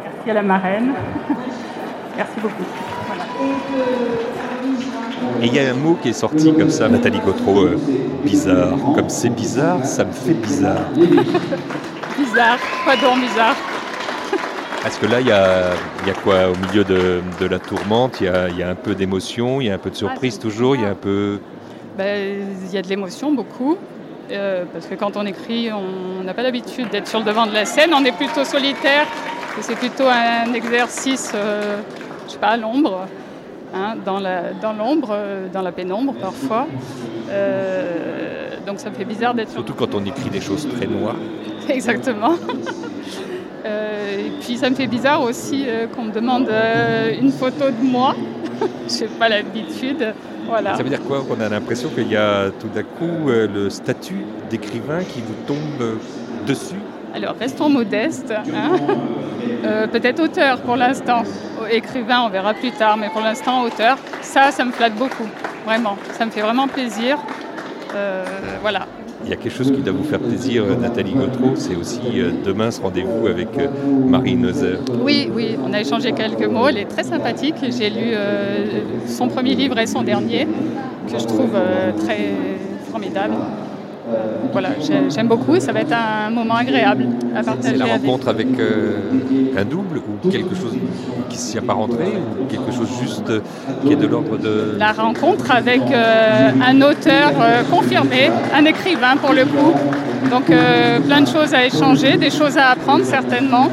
Merci 0.04 0.32
à 0.32 0.34
la 0.34 0.42
marraine. 0.42 0.94
Merci 2.18 2.40
beaucoup. 2.40 2.64
Et 5.42 5.48
il 5.48 5.54
y 5.54 5.60
a 5.60 5.70
un 5.70 5.74
mot 5.74 5.98
qui 6.02 6.10
est 6.10 6.14
sorti 6.14 6.54
comme 6.54 6.70
ça, 6.70 6.88
Nathalie 6.88 7.20
Gautreau, 7.20 7.66
euh, 7.66 7.78
bizarre. 8.24 8.78
Comme 8.96 9.10
c'est 9.10 9.30
bizarre, 9.30 9.86
ça 9.86 10.04
me 10.04 10.12
fait 10.12 10.34
bizarre. 10.34 10.90
bizarre, 12.18 12.58
pas 12.86 12.96
donc 12.96 13.22
bizarre. 13.22 13.56
Parce 14.82 14.98
que 14.98 15.08
là, 15.08 15.20
il 15.20 15.28
y 15.28 15.32
a, 15.32 15.74
quoi 16.24 16.50
Au 16.50 16.56
milieu 16.68 16.84
de, 16.84 17.22
la 17.48 17.60
tourmente, 17.60 18.22
il 18.22 18.28
y 18.58 18.64
a, 18.64 18.70
un 18.70 18.76
peu 18.76 18.96
d'émotion, 18.96 19.60
il 19.60 19.68
y 19.68 19.70
a 19.70 19.74
un 19.74 19.80
peu 19.80 19.90
de 19.90 19.96
surprise 19.96 20.40
toujours, 20.40 20.76
il 20.76 20.84
y 20.84 20.86
a 20.86 20.90
un 20.90 20.96
peu... 20.96 21.40
Ben, 21.98 22.40
il 22.66 22.74
y 22.74 22.78
a 22.78 22.82
de 22.82 22.88
l'émotion, 22.88 23.32
beaucoup. 23.32 23.78
Euh, 24.32 24.64
parce 24.72 24.88
que 24.88 24.96
quand 24.96 25.18
on 25.18 25.26
écrit, 25.26 25.70
on 25.72 26.24
n'a 26.24 26.34
pas 26.34 26.42
l'habitude 26.42 26.90
d'être 26.90 27.08
sur 27.08 27.20
le 27.20 27.26
devant 27.26 27.46
de 27.46 27.54
la 27.54 27.66
scène, 27.66 27.92
on 27.94 28.04
est 28.06 28.12
plutôt 28.12 28.44
solitaire. 28.44 29.06
C'est 29.62 29.76
plutôt 29.76 30.08
un 30.08 30.54
exercice, 30.54 31.32
euh, 31.36 31.78
je 32.28 32.34
sais 32.34 32.40
pas, 32.40 32.50
à 32.50 32.58
l'ombre. 32.58 33.08
Hein, 33.76 33.98
dans 34.06 34.20
l'ombre, 34.20 35.08
dans, 35.08 35.14
euh, 35.14 35.48
dans 35.52 35.62
la 35.62 35.74
pénombre 35.74 36.14
parfois. 36.14 36.66
Euh, 37.30 38.52
donc 38.66 38.80
ça 38.80 38.90
me 38.90 38.96
fait 38.96 39.04
bizarre 39.04 39.34
d'être... 39.34 39.52
Surtout 39.52 39.74
quand 39.74 39.94
on 39.94 40.06
écrit 40.06 40.30
des 40.30 40.40
choses 40.40 40.66
très 40.78 40.88
noires. 40.88 41.18
Exactement. 41.70 42.36
Euh, 43.66 44.28
et 44.28 44.32
puis 44.40 44.56
ça 44.58 44.70
me 44.70 44.76
fait 44.76 44.88
bizarre 44.88 45.22
aussi 45.24 45.66
qu'on 45.94 46.04
me 46.04 46.12
demande 46.12 46.50
une 47.20 47.32
photo 47.32 47.66
de 47.66 47.84
moi. 47.84 48.16
Je 48.88 49.02
n'ai 49.02 49.08
pas 49.08 49.28
l'habitude. 49.28 50.14
Voilà. 50.48 50.78
Ça 50.78 50.84
veut 50.84 50.90
dire 50.90 51.02
quoi 51.02 51.24
Qu'on 51.24 51.42
a 51.42 51.50
l'impression 51.50 51.90
qu'il 51.90 52.10
y 52.10 52.16
a 52.16 52.52
tout 52.52 52.68
d'un 52.68 52.84
coup 52.84 53.28
le 53.28 53.70
statut 53.70 54.24
d'écrivain 54.50 55.00
qui 55.00 55.20
vous 55.22 55.34
tombe 55.48 56.00
dessus? 56.48 56.80
Alors, 57.14 57.36
restons 57.40 57.70
modestes. 57.70 58.32
Hein. 58.32 58.78
Euh, 59.64 59.88
peut-être 59.88 60.20
auteur 60.22 60.62
pour 60.62 60.76
l'instant. 60.76 61.24
écrivain, 61.72 62.22
on 62.26 62.30
verra 62.30 62.54
plus 62.54 62.72
tard, 62.72 62.98
mais 62.98 63.10
pour 63.10 63.22
l'instant 63.22 63.64
auteur. 63.64 63.98
Ça, 64.22 64.52
ça 64.52 64.64
me 64.66 64.72
flatte 64.72 64.96
beaucoup, 64.96 65.28
vraiment. 65.66 65.98
Ça 66.18 66.26
me 66.26 66.32
fait 66.32 66.42
vraiment 66.42 66.68
plaisir. 66.68 67.18
voilà. 68.62 68.88
Il 69.24 69.30
y 69.32 69.34
a 69.34 69.38
quelque 69.38 69.56
chose 69.56 69.72
qui 69.72 69.82
doit 69.82 69.94
vous 69.94 70.04
faire 70.04 70.20
plaisir, 70.20 70.64
Nathalie 70.80 71.14
Gautreau, 71.14 71.56
c'est 71.56 71.76
aussi 71.76 72.00
demain 72.46 72.70
ce 72.70 72.80
rendez-vous 72.80 73.26
avec 73.26 73.48
Marie 74.08 74.36
Neuser. 74.36 74.78
Oui, 75.02 75.32
oui, 75.34 75.58
on 75.66 75.74
a 75.74 75.80
échangé 75.80 76.12
quelques 76.12 76.46
mots, 76.46 76.68
elle 76.68 76.78
est 76.78 76.86
très 76.86 77.04
sympathique. 77.04 77.56
J'ai 77.76 77.90
lu 77.90 78.14
son 79.08 79.28
premier 79.28 79.56
livre 79.56 79.80
et 79.80 79.88
son 79.88 80.04
dernier, 80.04 80.46
que 81.12 81.18
je 81.18 81.26
trouve 81.26 81.54
très 82.06 82.34
formidable. 82.92 83.34
Euh, 84.16 84.48
voilà, 84.52 84.70
j'aime 85.10 85.28
beaucoup 85.28 85.56
et 85.56 85.60
ça 85.60 85.72
va 85.72 85.82
être 85.82 85.94
un 85.94 86.30
moment 86.30 86.56
agréable 86.56 87.08
à 87.36 87.44
partager. 87.44 87.78
C'est 87.78 87.78
la 87.78 87.94
rencontre 87.94 88.30
avec, 88.30 88.48
euh, 88.60 89.12
un 89.58 89.66
double 89.66 89.98
ou 90.00 90.30
quelque 90.30 90.56
chose 90.56 90.74
qui 91.30 91.38
s'y 91.38 91.58
apparenterait 91.58 92.14
ou 92.42 92.46
quelque 92.46 92.72
chose 92.72 92.88
juste 93.02 93.30
euh, 93.30 93.42
qui 93.86 93.94
est 93.94 93.96
de 93.98 94.08
l'ordre 94.08 94.38
de... 94.38 94.76
La 94.78 94.92
rencontre 94.92 95.52
avec 95.52 95.82
un 95.92 96.82
auteur 96.82 97.32
confirmé, 97.70 98.30
un 98.54 98.66
écrivain 98.66 99.18
pour 99.18 99.34
le 99.34 99.46
coup. 99.46 99.74
Donc 100.30 100.46
plein 100.46 101.22
de 101.22 101.28
choses 101.28 101.54
à 101.54 101.66
échanger, 101.66 102.18
des 102.18 102.32
choses 102.32 102.58
à 102.58 102.70
apprendre 102.72 103.04
certainement. 103.06 103.70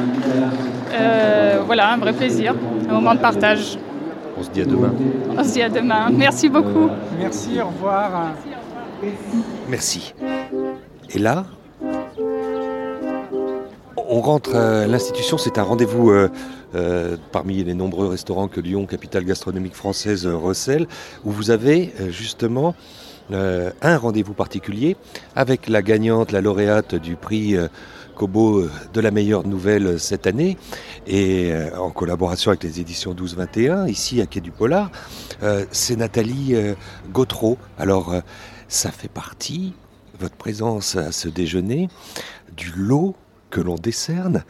voilà, 1.65 1.93
un 1.93 1.97
vrai 1.97 2.13
plaisir, 2.13 2.55
un 2.89 2.93
moment 2.93 3.13
de 3.13 3.19
partage. 3.19 3.77
On 4.37 4.43
se 4.43 4.49
dit 4.49 4.61
à 4.61 4.65
demain. 4.65 4.93
On 5.37 5.43
se 5.43 5.53
dit 5.53 5.61
à 5.61 5.69
demain. 5.69 6.09
Merci 6.11 6.49
beaucoup. 6.49 6.89
Merci, 7.19 7.61
au 7.61 7.67
revoir. 7.67 8.11
Merci. 8.45 8.62
Et 11.09 11.19
là, 11.19 11.45
on 13.97 14.21
rentre 14.21 14.55
à 14.55 14.87
l'institution, 14.87 15.37
c'est 15.37 15.57
un 15.57 15.63
rendez-vous 15.63 16.11
euh, 16.11 16.29
euh, 16.75 17.17
parmi 17.31 17.63
les 17.63 17.73
nombreux 17.73 18.07
restaurants 18.07 18.47
que 18.47 18.61
Lyon, 18.61 18.85
capitale 18.85 19.25
gastronomique 19.25 19.75
française, 19.75 20.27
recèle, 20.27 20.87
où 21.23 21.31
vous 21.31 21.51
avez 21.51 21.93
euh, 21.99 22.09
justement 22.09 22.75
un 23.31 23.97
rendez-vous 23.97 24.33
particulier 24.33 24.97
avec 25.33 25.69
la 25.69 25.81
gagnante, 25.81 26.33
la 26.33 26.41
lauréate 26.41 26.93
du 26.93 27.15
prix 27.15 27.55
Kobo 28.15 28.67
de 28.93 29.01
la 29.01 29.11
meilleure 29.11 29.47
nouvelle 29.47 29.97
cette 29.97 30.27
année, 30.27 30.57
et 31.07 31.53
en 31.79 31.89
collaboration 31.89 32.51
avec 32.51 32.63
les 32.63 32.81
éditions 32.81 33.13
12-21, 33.13 33.89
ici 33.89 34.19
à 34.19 34.25
Quai 34.25 34.41
du 34.41 34.51
Polar, 34.51 34.91
c'est 35.71 35.95
Nathalie 35.95 36.53
Gautreau. 37.13 37.57
Alors, 37.79 38.13
ça 38.73 38.91
fait 38.91 39.07
partie, 39.07 39.73
votre 40.19 40.35
présence 40.35 40.95
à 40.95 41.11
ce 41.11 41.27
déjeuner, 41.27 41.89
du 42.57 42.71
lot 42.75 43.15
que 43.51 43.61
l'on 43.61 43.75
décerne 43.75 44.43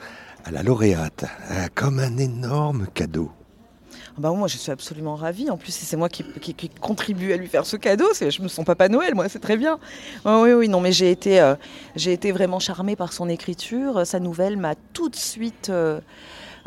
à 0.46 0.52
la 0.52 0.64
lauréate, 0.64 1.26
hein, 1.50 1.68
comme 1.76 2.00
un 2.00 2.18
énorme 2.18 2.88
cadeau. 2.94 3.32
Ah 4.16 4.20
bah 4.20 4.32
moi, 4.32 4.48
je 4.48 4.58
suis 4.58 4.72
absolument 4.72 5.16
ravie. 5.16 5.50
En 5.50 5.58
plus, 5.58 5.74
c'est 5.74 5.98
moi 5.98 6.08
qui, 6.08 6.24
contribue 6.80 7.34
à 7.34 7.38
lui 7.38 7.48
faire 7.48 7.66
ce 7.66 7.76
cadeau. 7.76 8.06
Je 8.14 8.42
me 8.42 8.48
sens 8.48 8.64
Papa 8.64 8.88
Noël, 8.88 9.14
moi, 9.14 9.28
c'est 9.28 9.40
très 9.40 9.58
bien. 9.58 9.78
oui, 10.26 10.54
oui, 10.54 10.70
non, 10.70 10.80
mais 10.80 10.94
j'ai 10.94 11.12
été, 11.12 11.42
euh, 11.42 11.56
été 11.98 12.32
vraiment 12.32 12.60
charmée 12.60 12.96
par 12.96 13.12
son 13.12 13.28
écriture. 13.28 14.06
Sa 14.06 14.20
nouvelle 14.20 14.56
m'a 14.56 14.76
tout 14.94 15.10
de 15.10 15.16
suite 15.16 15.70
euh, 15.70 16.00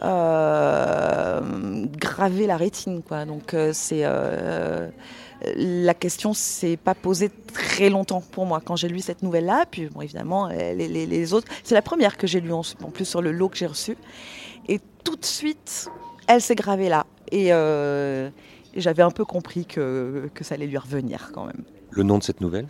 euh, 0.02 1.86
gravé 1.98 2.46
la 2.46 2.56
rétine, 2.56 3.02
quoi. 3.02 3.24
Donc, 3.24 3.56
c'est 3.72 4.04
la 5.44 5.94
question 5.94 6.33
s'est 6.33 6.77
pas 6.77 6.94
posée 6.94 7.31
très 7.53 7.90
longtemps 7.90 8.22
pour 8.33 8.46
moi 8.46 8.61
quand 8.64 8.77
j'ai 8.77 8.88
lu 8.88 9.01
cette 9.01 9.22
nouvelle-là. 9.22 9.66
Puis 9.70 9.87
bon, 9.87 10.01
évidemment, 10.01 10.49
les, 10.49 11.33
autres, 11.33 11.49
c'est 11.62 11.75
la 11.75 11.83
première 11.83 12.16
que 12.16 12.27
j'ai 12.27 12.40
lue 12.40 12.53
en, 12.53 12.62
plus 12.92 13.05
sur 13.05 13.22
le 13.22 13.33
lot 13.33 13.49
que 13.49 13.57
j'ai 13.57 13.66
reçu. 13.66 13.96
Et 14.68 14.81
tout 15.05 15.16
de 15.16 15.25
suite, 15.25 15.88
elle 16.27 16.40
s'est 16.40 16.55
gravée 16.55 16.88
là. 16.88 17.07
Et, 17.31 17.53
euh, 17.53 18.31
j'avais 18.75 19.03
un 19.03 19.11
peu 19.11 19.25
compris 19.25 19.64
que, 19.64 20.29
ça 20.40 20.55
allait 20.55 20.66
lui 20.66 20.79
revenir 20.79 21.31
quand 21.33 21.46
même. 21.46 21.62
Le 21.90 22.03
nom 22.03 22.18
de 22.18 22.22
cette 22.22 22.40
nouvelle? 22.40 22.66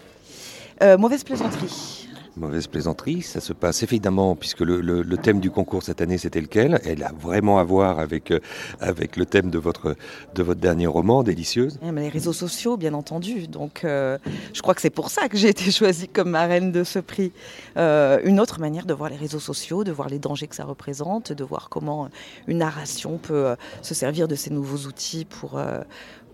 Euh, 0.82 0.98
Mauvaise 0.98 1.24
plaisanterie 1.24 2.08
mauvaise 2.36 2.66
plaisanterie. 2.66 3.22
Ça 3.22 3.40
se 3.40 3.52
passe 3.52 3.82
évidemment, 3.82 4.36
puisque 4.36 4.60
le, 4.60 5.16
thème 5.16 5.40
du 5.40 5.50
concours 5.50 5.82
cette 5.82 6.00
année, 6.00 6.18
c'était 6.18 6.40
lequel? 6.40 6.80
Elle 6.84 7.02
a 7.02 7.12
vraiment 7.12 7.58
à 7.58 7.64
voir 7.64 7.98
avec, 7.98 8.30
euh, 8.30 8.40
avec 8.80 9.16
le 9.16 9.24
thème 9.26 9.50
de 9.50 9.58
votre, 9.58 9.96
de 10.34 10.42
votre 10.42 10.60
dernier 10.60 10.86
roman, 10.86 11.22
Délicieuse. 11.22 11.78
Eh, 11.82 11.90
les 11.92 12.08
réseaux 12.08 12.32
sociaux, 12.32 12.76
bien 12.76 12.94
entendu. 12.94 13.48
Donc, 13.48 13.84
euh, 13.84 14.18
je 14.52 14.60
crois 14.62 14.74
que 14.74 14.80
c'est 14.80 14.90
pour 14.90 15.10
ça 15.10 15.28
que 15.28 15.36
j'ai 15.36 15.48
été 15.48 15.70
choisie 15.70 16.08
comme 16.08 16.30
marraine 16.30 16.70
de 16.70 16.84
ce 16.84 16.98
prix. 16.98 17.32
Euh, 17.76 18.20
une 18.24 18.38
autre 18.40 18.60
manière 18.60 18.86
de 18.86 18.94
voir 18.94 19.10
les 19.10 19.16
réseaux 19.16 19.40
sociaux, 19.40 19.84
de 19.84 19.92
voir 19.92 20.08
les 20.08 20.18
dangers 20.18 20.46
que 20.46 20.56
ça 20.56 20.64
représente, 20.64 21.32
de 21.32 21.44
voir 21.44 21.68
comment 21.70 22.08
une 22.46 22.58
narration 22.58 23.18
peut 23.18 23.56
se 23.82 23.94
servir 23.94 24.28
de 24.28 24.34
ces 24.34 24.50
nouveaux 24.50 24.86
outils 24.86 25.24
pour, 25.24 25.60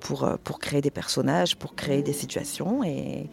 pour, 0.01 0.29
pour 0.43 0.59
créer 0.59 0.81
des 0.81 0.91
personnages, 0.91 1.57
pour 1.57 1.75
créer 1.75 2.03
des 2.03 2.13
situations. 2.13 2.83
Et, 2.85 3.29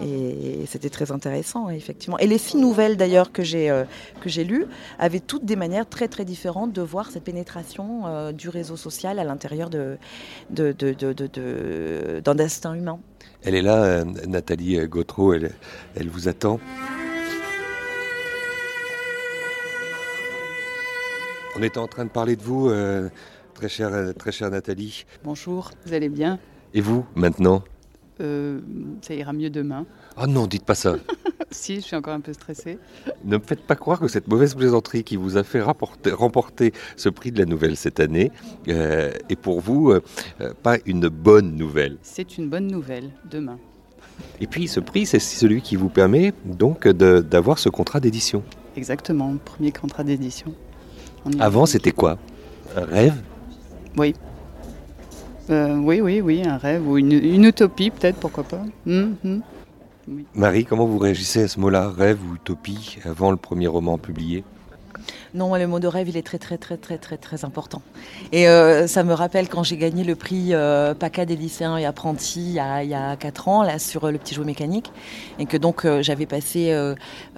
et 0.00 0.64
c'était 0.66 0.88
très 0.90 1.12
intéressant, 1.12 1.68
effectivement. 1.68 2.18
Et 2.18 2.26
les 2.26 2.38
six 2.38 2.56
nouvelles, 2.56 2.96
d'ailleurs, 2.96 3.32
que 3.32 3.42
j'ai 3.42 3.70
euh, 3.70 3.84
que 4.20 4.28
j'ai 4.28 4.44
lues, 4.44 4.66
avaient 4.98 5.20
toutes 5.20 5.44
des 5.44 5.56
manières 5.56 5.88
très, 5.88 6.08
très 6.08 6.24
différentes 6.24 6.72
de 6.72 6.82
voir 6.82 7.10
cette 7.10 7.24
pénétration 7.24 8.06
euh, 8.06 8.32
du 8.32 8.48
réseau 8.48 8.76
social 8.76 9.18
à 9.18 9.24
l'intérieur 9.24 9.68
d'un 9.70 9.96
de, 10.50 10.72
de, 10.72 10.92
de, 10.92 12.32
destin 12.34 12.74
humain. 12.74 12.98
Elle 13.42 13.54
est 13.54 13.62
là, 13.62 13.82
euh, 13.84 14.04
Nathalie 14.26 14.78
Gautreau, 14.88 15.34
elle, 15.34 15.52
elle 15.94 16.08
vous 16.08 16.28
attend. 16.28 16.60
On 21.56 21.62
était 21.62 21.78
en 21.78 21.88
train 21.88 22.04
de 22.04 22.10
parler 22.10 22.36
de 22.36 22.42
vous, 22.42 22.72
très, 23.54 23.68
chère, 23.68 24.14
très 24.16 24.32
chère 24.32 24.50
Nathalie. 24.50 25.04
Bonjour, 25.24 25.72
vous 25.84 25.92
allez 25.92 26.08
bien? 26.08 26.38
Et 26.72 26.80
vous, 26.80 27.04
maintenant? 27.16 27.62
Euh, 28.20 28.60
ça 29.02 29.14
ira 29.14 29.32
mieux 29.32 29.50
demain. 29.50 29.86
Ah 30.16 30.26
non, 30.26 30.46
dites 30.46 30.64
pas 30.64 30.74
ça. 30.74 30.96
si, 31.50 31.76
je 31.76 31.80
suis 31.80 31.96
encore 31.96 32.14
un 32.14 32.20
peu 32.20 32.32
stressée. 32.32 32.78
Ne 33.24 33.38
me 33.38 33.42
faites 33.42 33.62
pas 33.62 33.76
croire 33.76 34.00
que 34.00 34.08
cette 34.08 34.28
mauvaise 34.28 34.54
plaisanterie 34.54 35.04
qui 35.04 35.16
vous 35.16 35.36
a 35.36 35.44
fait 35.44 35.62
remporter 35.62 36.72
ce 36.96 37.08
prix 37.08 37.32
de 37.32 37.38
la 37.38 37.46
nouvelle 37.46 37.76
cette 37.76 38.00
année 38.00 38.30
euh, 38.68 39.12
est 39.28 39.36
pour 39.36 39.60
vous 39.60 39.90
euh, 39.90 40.00
pas 40.62 40.76
une 40.86 41.08
bonne 41.08 41.56
nouvelle. 41.56 41.96
C'est 42.02 42.38
une 42.38 42.48
bonne 42.48 42.66
nouvelle 42.66 43.10
demain. 43.30 43.58
Et 44.40 44.46
puis 44.46 44.68
ce 44.68 44.80
prix, 44.80 45.06
c'est 45.06 45.18
celui 45.18 45.62
qui 45.62 45.76
vous 45.76 45.88
permet 45.88 46.32
donc 46.44 46.86
d'avoir 46.86 47.58
ce 47.58 47.68
contrat 47.68 48.00
d'édition. 48.00 48.42
Exactement, 48.76 49.34
premier 49.44 49.72
contrat 49.72 50.04
d'édition. 50.04 50.54
Avant, 51.38 51.66
c'était 51.66 51.92
quoi? 51.92 52.18
Un 52.76 52.84
rêve? 52.84 53.22
Oui, 53.96 54.14
euh, 55.50 55.76
oui, 55.76 56.00
oui, 56.00 56.20
oui, 56.20 56.42
un 56.44 56.56
rêve 56.56 56.86
ou 56.86 56.98
une, 56.98 57.44
utopie 57.44 57.90
peut-être, 57.90 58.16
pourquoi 58.16 58.44
pas. 58.44 58.62
Hum, 58.86 59.16
hum. 59.24 59.42
Marie, 60.34 60.64
comment 60.64 60.86
vous 60.86 60.98
réagissez 60.98 61.42
à 61.42 61.48
ce 61.48 61.60
mot-là, 61.60 61.90
rêve 61.90 62.18
ou 62.28 62.34
utopie, 62.34 62.98
avant 63.04 63.30
le 63.30 63.36
premier 63.36 63.66
roman 63.66 63.98
publié? 63.98 64.44
Non, 65.34 65.54
le 65.54 65.66
mot 65.66 65.78
de 65.78 65.86
rêve, 65.86 66.08
il 66.08 66.16
est 66.16 66.22
très, 66.22 66.38
très, 66.38 66.58
très, 66.58 66.76
très, 66.76 66.98
très, 66.98 67.16
très 67.16 67.44
important. 67.44 67.82
Et 68.32 68.48
euh, 68.48 68.86
ça 68.86 69.04
me 69.04 69.12
rappelle 69.12 69.48
quand 69.48 69.62
j'ai 69.62 69.76
gagné 69.76 70.02
le 70.02 70.16
prix 70.16 70.48
euh, 70.52 70.94
PACA 70.94 71.24
des 71.24 71.36
lycéens 71.36 71.76
et 71.76 71.84
apprentis 71.84 72.40
il 72.40 72.52
y, 72.54 72.58
a, 72.58 72.82
il 72.82 73.16
4 73.18 73.48
ans, 73.48 73.62
là, 73.62 73.78
sur 73.78 74.04
euh, 74.04 74.10
le 74.10 74.18
petit 74.18 74.34
jouet 74.34 74.44
mécanique. 74.44 74.90
Et 75.38 75.46
que 75.46 75.56
donc, 75.56 75.86
j'avais 76.00 76.26
passé 76.26 76.74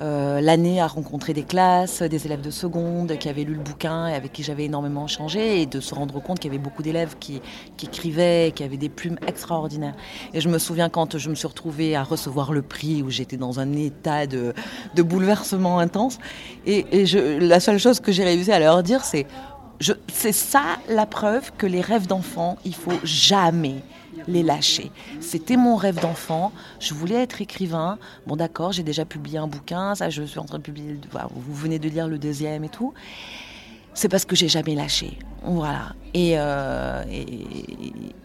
l'année 0.00 0.80
à 0.80 0.86
rencontrer 0.86 1.32
des 1.32 1.42
classes, 1.42 2.02
des 2.02 2.26
élèves 2.26 2.40
de 2.40 2.50
seconde 2.50 3.16
qui 3.18 3.28
avaient 3.28 3.44
lu 3.44 3.54
le 3.54 3.60
bouquin 3.60 4.08
et 4.08 4.14
avec 4.14 4.32
qui 4.32 4.42
j'avais 4.42 4.64
énormément 4.64 5.06
changé. 5.06 5.60
Et 5.60 5.66
de 5.66 5.80
se 5.80 5.94
rendre 5.94 6.20
compte 6.20 6.38
qu'il 6.40 6.50
y 6.50 6.54
avait 6.54 6.62
beaucoup 6.62 6.82
d'élèves 6.82 7.16
qui, 7.20 7.40
qui 7.76 7.86
écrivaient, 7.86 8.52
qui 8.54 8.64
avaient 8.64 8.76
des 8.76 8.88
plumes 8.88 9.18
extraordinaires. 9.26 9.94
Et 10.34 10.40
je 10.40 10.48
me 10.48 10.58
souviens 10.58 10.88
quand 10.88 11.18
je 11.18 11.28
me 11.28 11.34
suis 11.34 11.46
retrouvée 11.46 11.94
à 11.94 12.02
recevoir 12.02 12.52
le 12.52 12.62
prix, 12.62 13.02
où 13.02 13.10
j'étais 13.10 13.36
dans 13.36 13.60
un 13.60 13.72
état 13.72 14.26
de, 14.26 14.52
bouleversement 14.96 15.78
intense. 15.78 16.18
Et, 16.66 16.86
et 16.92 17.06
je, 17.06 17.18
la 17.52 17.60
seule 17.60 17.78
chose 17.78 18.00
que 18.00 18.12
j'ai 18.12 18.24
réussi 18.24 18.50
à 18.50 18.58
leur 18.58 18.82
dire, 18.82 19.04
c'est 19.04 19.26
c'est 20.08 20.32
ça 20.32 20.78
la 20.88 21.04
preuve 21.04 21.52
que 21.58 21.66
les 21.66 21.82
rêves 21.82 22.06
d'enfant, 22.06 22.56
il 22.64 22.74
faut 22.74 22.98
jamais 23.04 23.82
les 24.26 24.42
lâcher. 24.42 24.90
C'était 25.20 25.56
mon 25.56 25.76
rêve 25.76 26.00
d'enfant. 26.00 26.52
Je 26.80 26.94
voulais 26.94 27.16
être 27.16 27.42
écrivain. 27.42 27.98
Bon, 28.26 28.36
d'accord, 28.36 28.72
j'ai 28.72 28.84
déjà 28.84 29.04
publié 29.04 29.38
un 29.38 29.48
bouquin. 29.48 29.94
Ça, 29.96 30.08
je 30.08 30.22
suis 30.22 30.38
en 30.38 30.44
train 30.44 30.58
de 30.58 30.62
publier. 30.62 30.96
Vous 31.34 31.54
venez 31.54 31.78
de 31.78 31.88
lire 31.88 32.08
le 32.08 32.18
deuxième 32.18 32.64
et 32.64 32.68
tout 32.68 32.94
c'est 33.94 34.08
parce 34.08 34.24
que 34.24 34.36
j'ai 34.36 34.48
jamais 34.48 34.74
lâché. 34.74 35.18
Voilà. 35.44 35.94
Et, 36.14 36.34
euh, 36.36 37.02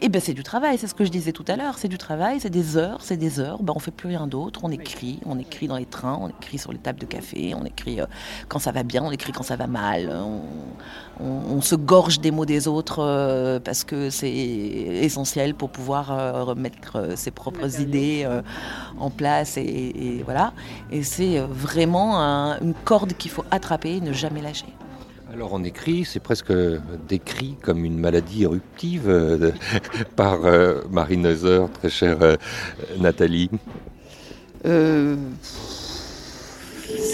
et, 0.02 0.10
ben 0.10 0.22
c'est 0.22 0.34
du 0.34 0.44
travail, 0.44 0.78
c'est 0.78 0.88
ce 0.88 0.94
que 0.94 1.04
je 1.04 1.10
disais 1.10 1.32
tout 1.32 1.46
à 1.48 1.56
l'heure. 1.56 1.78
C'est 1.78 1.88
du 1.88 1.98
travail, 1.98 2.40
c'est 2.40 2.50
des 2.50 2.78
heures, 2.78 3.00
c'est 3.02 3.18
des 3.18 3.40
heures. 3.40 3.64
Ben 3.64 3.74
on 3.76 3.80
fait 3.80 3.92
plus 3.92 4.10
rien 4.10 4.28
d'autre. 4.28 4.60
On 4.64 4.72
écrit, 4.72 5.20
on 5.26 5.40
écrit 5.40 5.68
dans 5.68 5.78
les 5.78 5.86
trains, 5.86 6.18
on 6.22 6.30
écrit 6.30 6.58
sur 6.58 6.72
les 6.72 6.78
tables 6.78 7.00
de 7.00 7.06
café, 7.06 7.54
on 7.56 7.66
écrit 7.66 8.02
euh, 8.02 8.06
quand 8.50 8.60
ça 8.60 8.72
va 8.72 8.84
bien, 8.84 9.04
on 9.04 9.12
écrit 9.12 9.32
quand 9.32 9.44
ça 9.44 9.56
va 9.56 9.68
mal. 9.68 10.14
On, 11.20 11.62
se 11.62 11.76
gorge 11.76 12.20
des 12.20 12.30
mots 12.30 12.46
des 12.46 12.68
autres 12.68 13.00
euh, 13.00 13.60
parce 13.60 13.84
que 13.84 14.10
c'est 14.10 14.32
essentiel 14.32 15.56
pour 15.56 15.70
pouvoir 15.70 16.46
remettre 16.46 17.18
ses 17.18 17.32
propres 17.32 17.82
idées 17.82 18.28
en 19.00 19.10
place. 19.10 19.58
Et, 19.58 20.22
voilà. 20.24 20.54
Et 20.92 21.04
c'est 21.04 21.40
vraiment 21.40 22.18
une 22.62 22.76
corde 22.86 23.14
qu'il 23.14 23.32
faut 23.32 23.46
attraper 23.50 23.96
et 23.96 24.02
ne 24.02 24.14
jamais 24.14 24.42
lâcher. 24.42 24.68
Alors 25.34 25.52
on 25.52 25.64
écrit, 25.64 26.06
c'est 26.06 26.22
presque 26.22 26.54
décrit 27.10 27.58
comme 27.62 27.84
une 27.84 27.98
maladie 27.98 28.44
éruptive 28.44 29.10
euh, 29.10 29.52
par 30.16 30.46
euh, 30.46 30.82
Marie 30.90 31.18
Neuser, 31.18 31.66
très 31.74 31.90
chère 31.90 32.22
euh, 32.22 32.38
Nathalie. 32.98 33.50
c'est 34.64 35.18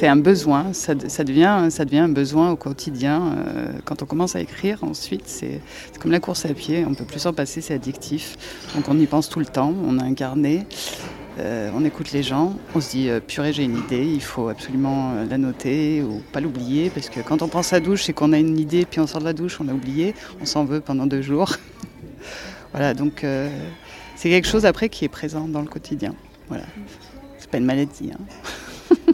un 0.07 0.15
besoin, 0.15 0.73
ça, 0.73 0.93
devient, 0.93 1.67
ça 1.69 1.85
devient 1.85 1.99
un 1.99 2.09
besoin 2.09 2.51
au 2.51 2.55
quotidien. 2.55 3.35
quand 3.83 4.03
on 4.03 4.05
commence 4.05 4.35
à 4.35 4.41
écrire, 4.41 4.83
ensuite, 4.83 5.23
c'est 5.25 5.59
comme 5.99 6.11
la 6.11 6.19
course 6.19 6.45
à 6.45 6.53
pied, 6.53 6.85
on 6.85 6.91
ne 6.91 6.95
peut 6.95 7.05
plus 7.05 7.19
s'en 7.19 7.33
passer, 7.33 7.61
c'est 7.61 7.73
addictif. 7.73 8.37
Donc 8.75 8.85
on 8.89 8.99
y 8.99 9.07
pense 9.07 9.27
tout 9.27 9.39
le 9.39 9.45
temps, 9.45 9.73
on 9.85 9.97
a 9.97 10.03
un 10.03 10.13
carnet. 10.13 10.67
Euh, 11.39 11.71
on 11.73 11.83
écoute 11.83 12.11
les 12.11 12.21
gens, 12.21 12.53
on 12.75 12.81
se 12.81 12.91
dit 12.91 13.09
euh, 13.09 13.19
purée 13.19 13.53
j'ai 13.53 13.63
une 13.63 13.77
idée, 13.77 14.05
il 14.05 14.21
faut 14.21 14.49
absolument 14.49 15.13
euh, 15.13 15.25
la 15.25 15.39
noter 15.39 16.03
ou 16.03 16.21
pas 16.31 16.39
l'oublier 16.39 16.91
parce 16.91 17.09
que 17.09 17.21
quand 17.21 17.41
on 17.41 17.47
pense 17.47 17.73
à 17.73 17.79
douche 17.79 18.03
c'est 18.03 18.13
qu'on 18.13 18.33
a 18.33 18.37
une 18.37 18.59
idée 18.59 18.85
puis 18.85 18.99
on 18.99 19.07
sort 19.07 19.19
de 19.19 19.25
la 19.25 19.33
douche, 19.33 19.59
on 19.59 19.67
a 19.67 19.73
oublié, 19.73 20.13
on 20.39 20.45
s'en 20.45 20.63
veut 20.63 20.79
pendant 20.79 21.07
deux 21.07 21.23
jours. 21.23 21.55
voilà 22.71 22.93
donc 22.93 23.25
c'est 24.15 24.29
quelque 24.29 24.47
chose 24.47 24.65
après 24.65 24.89
qui 24.89 25.05
est 25.05 25.09
présent 25.09 25.47
dans 25.47 25.61
le 25.61 25.67
quotidien. 25.67 26.13
Voilà, 26.49 26.65
c'est 27.39 27.49
pas 27.49 27.57
une 27.57 27.65
maladie. 27.65 28.11
Hein. 28.13 28.95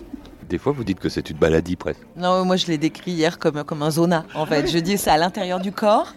Des 0.49 0.58
fois, 0.58 0.73
vous 0.73 0.84
dites 0.84 0.99
que 0.99 1.10
c'est 1.10 1.29
une 1.29 1.38
maladie 1.38 1.75
presque. 1.75 2.01
Non, 2.17 2.43
moi 2.43 2.58
je 2.58 2.67
l'ai 2.67 2.77
décrit 2.77 3.12
hier 3.12 3.39
comme, 3.39 3.63
comme 3.63 3.82
un 3.82 3.91
zona. 3.91 4.25
En 4.34 4.45
fait, 4.45 4.69
je 4.69 4.79
dis 4.79 4.97
c'est 4.97 5.12
à 5.12 5.17
l'intérieur 5.17 5.60
du 5.60 5.71
corps, 5.71 6.15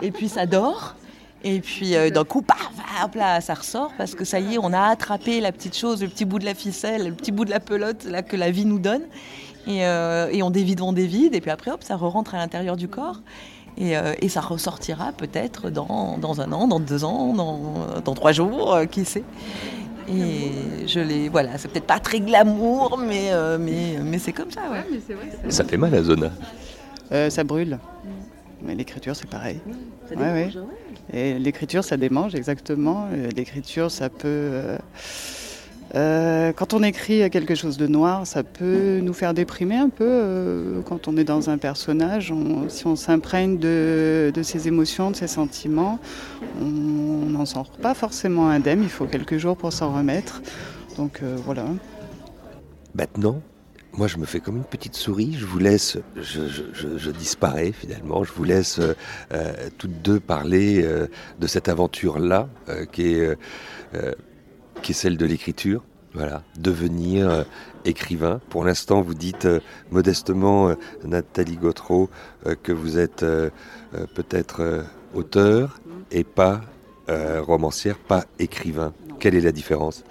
et 0.00 0.12
puis 0.12 0.30
ça 0.30 0.46
dort, 0.46 0.94
et 1.46 1.60
puis 1.60 1.94
euh, 1.94 2.10
d'un 2.10 2.24
coup, 2.24 2.42
paf, 2.42 3.14
là, 3.14 3.40
ça 3.40 3.54
ressort 3.54 3.92
parce 3.96 4.16
que 4.16 4.24
ça 4.24 4.40
y 4.40 4.54
est, 4.54 4.58
on 4.60 4.72
a 4.72 4.80
attrapé 4.80 5.40
la 5.40 5.52
petite 5.52 5.76
chose, 5.76 6.02
le 6.02 6.08
petit 6.08 6.24
bout 6.24 6.40
de 6.40 6.44
la 6.44 6.54
ficelle, 6.54 7.06
le 7.06 7.12
petit 7.12 7.30
bout 7.30 7.44
de 7.44 7.50
la 7.50 7.60
pelote 7.60 8.04
là, 8.04 8.22
que 8.22 8.34
la 8.34 8.50
vie 8.50 8.64
nous 8.64 8.80
donne. 8.80 9.02
Et, 9.68 9.86
euh, 9.86 10.28
on 10.42 10.50
dévide, 10.50 10.80
on 10.80 10.92
dévide, 10.92 11.36
et 11.36 11.40
puis 11.40 11.52
après, 11.52 11.70
hop, 11.70 11.84
ça 11.84 11.94
re 11.96 12.10
rentre 12.10 12.34
à 12.34 12.38
l'intérieur 12.38 12.76
du 12.76 12.88
corps. 12.88 13.20
Et, 13.78 13.96
euh, 13.96 14.12
ça 14.28 14.40
ressortira 14.40 15.12
peut-être 15.12 15.70
dans, 15.70 16.18
un 16.40 16.52
an, 16.52 16.66
dans 16.66 16.80
deux 16.80 17.04
ans, 17.04 17.32
dans, 17.32 18.14
trois 18.14 18.32
jours, 18.32 18.80
qui 18.90 19.04
sait. 19.04 19.24
Et 20.08 20.86
je 20.88 20.98
l'ai, 20.98 21.28
voilà, 21.28 21.58
c'est 21.58 21.68
peut-être 21.68 21.86
pas 21.86 22.00
très 22.00 22.18
glamour, 22.18 22.98
mais, 22.98 23.30
mais, 23.60 23.98
mais 24.02 24.18
c'est 24.18 24.32
comme 24.32 24.50
ça. 24.50 24.62
Ouais. 24.68 25.50
ça 25.50 25.62
fait 25.62 25.76
mal 25.76 25.94
à 25.94 26.02
Zona. 26.02 26.32
ça 27.28 27.44
brûle. 27.44 27.78
Mais 28.62 28.74
l'écriture, 28.74 29.14
c'est 29.14 29.30
pareil. 29.30 29.60
Ça 30.08 30.16
ouais, 30.16 30.50
et 31.12 31.38
l'écriture, 31.38 31.84
ça 31.84 31.96
démange 31.96 32.34
exactement. 32.34 33.08
Euh, 33.12 33.28
l'écriture, 33.36 33.90
ça 33.90 34.08
peut... 34.08 34.26
Euh, 34.26 34.78
euh, 35.94 36.52
quand 36.52 36.74
on 36.74 36.82
écrit 36.82 37.30
quelque 37.30 37.54
chose 37.54 37.76
de 37.76 37.86
noir, 37.86 38.26
ça 38.26 38.42
peut 38.42 38.98
nous 39.00 39.12
faire 39.12 39.34
déprimer 39.34 39.76
un 39.76 39.88
peu. 39.88 40.82
quand 40.84 41.06
on 41.06 41.16
est 41.16 41.24
dans 41.24 41.48
un 41.48 41.58
personnage, 41.58 42.34
si 42.68 42.86
on 42.86 42.96
s'imprègne 42.96 43.56
de, 43.56 44.32
ses 44.42 44.66
émotions, 44.66 45.12
de 45.12 45.16
ses 45.16 45.28
sentiments, 45.28 46.00
on 46.60 47.30
n'en 47.30 47.46
sort 47.46 47.70
pas 47.70 47.94
forcément 47.94 48.48
indemne. 48.48 48.82
Il 48.82 48.88
faut 48.88 49.06
quelques 49.06 49.38
jours 49.38 49.56
pour 49.56 49.72
s'en 49.72 49.94
remettre. 49.94 50.42
Donc 50.96 51.22
voilà. 51.44 51.64
Maintenant, 52.96 53.40
moi, 53.96 54.08
je 54.08 54.18
me 54.18 54.26
fais 54.26 54.40
comme 54.40 54.56
une 54.56 54.64
petite 54.64 54.94
souris. 54.94 55.34
Je 55.38 55.46
vous 55.46 55.58
laisse, 55.58 55.98
je, 56.16 57.10
disparais 57.10 57.72
finalement. 57.72 58.24
Je 58.24 58.32
vous 58.32 58.44
laisse 58.44 58.78
euh, 58.78 58.94
euh, 59.32 59.70
toutes 59.78 60.02
deux 60.02 60.20
parler 60.20 60.82
euh, 60.84 61.06
de 61.40 61.46
cette 61.46 61.68
aventure-là, 61.68 62.48
qui, 62.92 63.14
est, 63.14 63.38
qui 64.82 64.92
est 64.92 64.94
celle 64.94 65.16
de 65.16 65.26
l'écriture. 65.26 65.82
Voilà, 66.14 66.42
devenir 66.58 67.44
écrivain. 67.84 68.40
Pour 68.48 68.64
l'instant, 68.64 69.02
vous 69.02 69.14
dites 69.14 69.46
modestement, 69.90 70.74
Nathalie 71.04 71.56
Gautreau, 71.56 72.08
que 72.62 72.72
vous 72.72 72.98
êtes 72.98 73.24
peut-être 74.14 74.84
auteur 75.14 75.78
et 76.10 76.24
pas 76.24 76.62
romancière, 77.08 77.98
pas 77.98 78.24
écrivain. 78.38 78.94
Quelle 79.20 79.34
est 79.34 79.42
la 79.42 79.52
différence? 79.52 80.04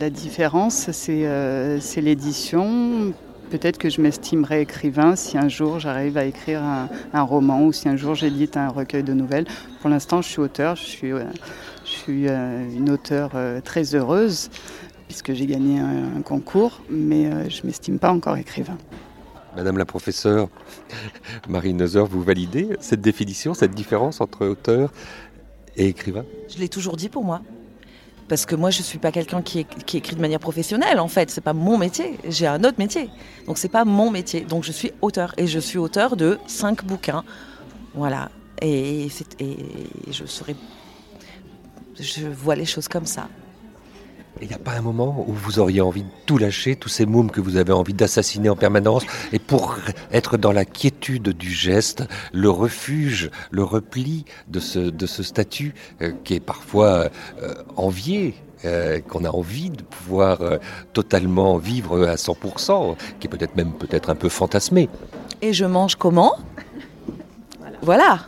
La 0.00 0.10
différence, 0.10 0.88
euh, 1.08 1.78
c'est 1.80 2.00
l'édition. 2.00 3.12
Peut-être 3.50 3.78
que 3.78 3.90
je 3.90 4.00
m'estimerais 4.00 4.62
écrivain 4.62 5.16
si 5.16 5.36
un 5.36 5.48
jour 5.48 5.80
j'arrive 5.80 6.16
à 6.16 6.24
écrire 6.24 6.62
un, 6.62 7.22
roman 7.22 7.64
ou 7.64 7.72
si 7.72 7.88
un 7.88 7.96
jour 7.96 8.14
j'édite 8.14 8.56
un 8.56 8.68
recueil 8.68 9.02
de 9.02 9.12
nouvelles. 9.12 9.46
Pour 9.80 9.90
l'instant, 9.90 10.22
je 10.22 10.28
suis 10.28 10.40
auteur, 10.40 10.76
je 10.76 10.84
suis, 10.84 11.12
euh, 11.12 11.24
je 11.84 11.90
suis 11.90 12.28
une 12.28 12.90
auteure 12.90 13.32
très 13.64 13.94
heureuse 13.94 14.50
puisque 15.08 15.32
j'ai 15.32 15.46
gagné 15.46 15.80
un, 15.80 16.22
concours, 16.22 16.80
mais 16.88 17.50
je 17.50 17.62
ne 17.62 17.66
m'estime 17.66 17.98
pas 17.98 18.12
encore 18.12 18.36
écrivain. 18.36 18.78
Madame 19.56 19.78
la 19.78 19.84
professeure 19.84 20.48
Marie 21.48 21.74
Neuser, 21.74 22.04
vous 22.08 22.22
validez 22.22 22.68
cette 22.78 23.00
définition, 23.00 23.52
cette 23.52 23.74
différence 23.74 24.20
entre 24.20 24.46
auteur 24.46 24.92
et 25.76 25.88
écrivain? 25.88 26.24
Je 26.48 26.58
l'ai 26.58 26.68
toujours 26.68 26.96
dit 26.96 27.08
pour 27.08 27.24
moi 27.24 27.42
parce 28.30 28.46
que 28.46 28.54
moi 28.54 28.70
je 28.70 28.80
suis 28.80 28.98
pas 28.98 29.10
quelqu'un 29.10 29.42
qui, 29.42 29.58
écrit 29.58 30.14
de 30.14 30.20
manière 30.20 30.38
professionnelle 30.38 31.00
en 31.00 31.08
fait. 31.08 31.32
C'est 31.32 31.40
pas 31.40 31.52
mon 31.52 31.76
métier. 31.76 32.16
J'ai 32.28 32.46
un 32.46 32.62
autre 32.62 32.78
métier. 32.78 33.10
Donc 33.46 33.58
c'est 33.58 33.68
pas 33.68 33.84
mon 33.84 34.08
métier. 34.12 34.42
Donc 34.42 34.62
je 34.62 34.70
suis 34.70 34.92
auteur. 35.02 35.34
Et 35.36 35.48
je 35.48 35.58
suis 35.58 35.78
auteur 35.78 36.16
de 36.16 36.38
cinq 36.46 36.84
bouquins. 36.84 37.24
Voilà. 37.92 38.30
Et, 38.62 39.08
et 39.40 39.56
je 40.12 40.24
serai 40.26 40.54
je 41.98 42.28
vois 42.28 42.54
les 42.54 42.66
choses 42.66 42.86
comme 42.86 43.04
ça 43.04 43.28
il 44.40 44.48
n'y 44.48 44.54
a 44.54 44.58
pas 44.58 44.72
un 44.72 44.80
moment 44.80 45.24
où 45.26 45.32
vous 45.32 45.58
auriez 45.58 45.80
envie 45.80 46.02
de 46.02 46.08
tout 46.26 46.38
lâcher, 46.38 46.76
tous 46.76 46.88
ces 46.88 47.06
mômes 47.06 47.30
que 47.30 47.40
vous 47.40 47.56
avez 47.56 47.72
envie 47.72 47.94
d'assassiner 47.94 48.48
en 48.48 48.56
permanence, 48.56 49.04
et 49.32 49.38
pour 49.38 49.76
être 50.12 50.36
dans 50.36 50.52
la 50.52 50.64
quiétude 50.64 51.30
du 51.30 51.50
geste, 51.50 52.04
le 52.32 52.50
refuge, 52.50 53.30
le 53.50 53.64
repli 53.64 54.24
de 54.48 54.60
ce, 54.60 54.78
de 54.78 55.06
ce 55.06 55.22
statut 55.22 55.74
euh, 56.02 56.12
qui 56.24 56.34
est 56.34 56.40
parfois 56.40 57.10
euh, 57.42 57.54
envié 57.76 58.34
euh, 58.64 59.00
qu'on 59.00 59.24
a 59.24 59.30
envie 59.30 59.70
de 59.70 59.82
pouvoir 59.82 60.38
totalement 60.92 61.56
vivre 61.56 62.06
à 62.06 62.16
100%, 62.16 62.96
qui 63.18 63.26
est 63.26 63.30
peut-être 63.30 63.56
même 63.56 63.72
peut-être 63.72 64.10
un 64.10 64.14
peu 64.14 64.28
fantasmé. 64.28 64.88
Et 65.42 65.54
je 65.54 65.64
mange 65.64 65.96
comment? 65.96 66.36
Voilà. 67.82 68.20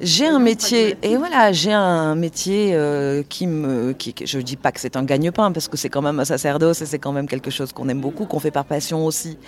J'ai 0.00 0.26
un 0.26 0.38
métier 0.38 0.96
et 1.02 1.16
voilà, 1.16 1.52
j'ai 1.52 1.72
un 1.72 2.14
métier 2.14 2.70
euh, 2.74 3.22
qui 3.28 3.46
me, 3.46 3.92
qui, 3.92 4.14
je 4.24 4.38
dis 4.38 4.56
pas 4.56 4.70
que 4.70 4.80
c'est 4.80 4.96
un 4.96 5.04
gagne-pain 5.04 5.50
parce 5.52 5.68
que 5.68 5.76
c'est 5.76 5.88
quand 5.88 6.02
même 6.02 6.20
un 6.20 6.24
sacerdoce 6.24 6.82
et 6.82 6.86
c'est 6.86 6.98
quand 6.98 7.12
même 7.12 7.26
quelque 7.26 7.50
chose 7.50 7.72
qu'on 7.72 7.88
aime 7.88 8.00
beaucoup, 8.00 8.26
qu'on 8.26 8.38
fait 8.38 8.50
par 8.50 8.64
passion 8.64 9.04
aussi. 9.04 9.38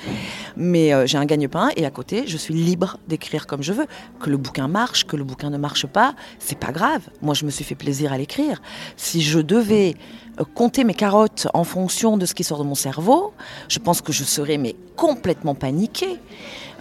Mais 0.56 0.92
euh, 0.92 1.06
j'ai 1.06 1.18
un 1.18 1.24
gagne-pain 1.24 1.70
et 1.76 1.86
à 1.86 1.90
côté, 1.90 2.24
je 2.26 2.36
suis 2.36 2.54
libre 2.54 2.98
d'écrire 3.06 3.46
comme 3.46 3.62
je 3.62 3.72
veux. 3.72 3.86
Que 4.20 4.30
le 4.30 4.36
bouquin 4.36 4.66
marche, 4.66 5.06
que 5.06 5.16
le 5.16 5.24
bouquin 5.24 5.50
ne 5.50 5.58
marche 5.58 5.86
pas, 5.86 6.14
c'est 6.38 6.58
pas 6.58 6.72
grave. 6.72 7.02
Moi, 7.22 7.34
je 7.34 7.44
me 7.44 7.50
suis 7.50 7.64
fait 7.64 7.74
plaisir 7.74 8.12
à 8.12 8.18
l'écrire. 8.18 8.60
Si 8.96 9.22
je 9.22 9.38
devais 9.38 9.94
euh, 10.40 10.44
compter 10.54 10.84
mes 10.84 10.94
carottes 10.94 11.46
en 11.54 11.64
fonction 11.64 12.16
de 12.16 12.26
ce 12.26 12.34
qui 12.34 12.44
sort 12.44 12.58
de 12.58 12.64
mon 12.64 12.74
cerveau, 12.74 13.32
je 13.68 13.78
pense 13.78 14.00
que 14.00 14.12
je 14.12 14.24
serais 14.24 14.58
mais 14.58 14.74
complètement 14.96 15.54
paniquée. 15.54 16.18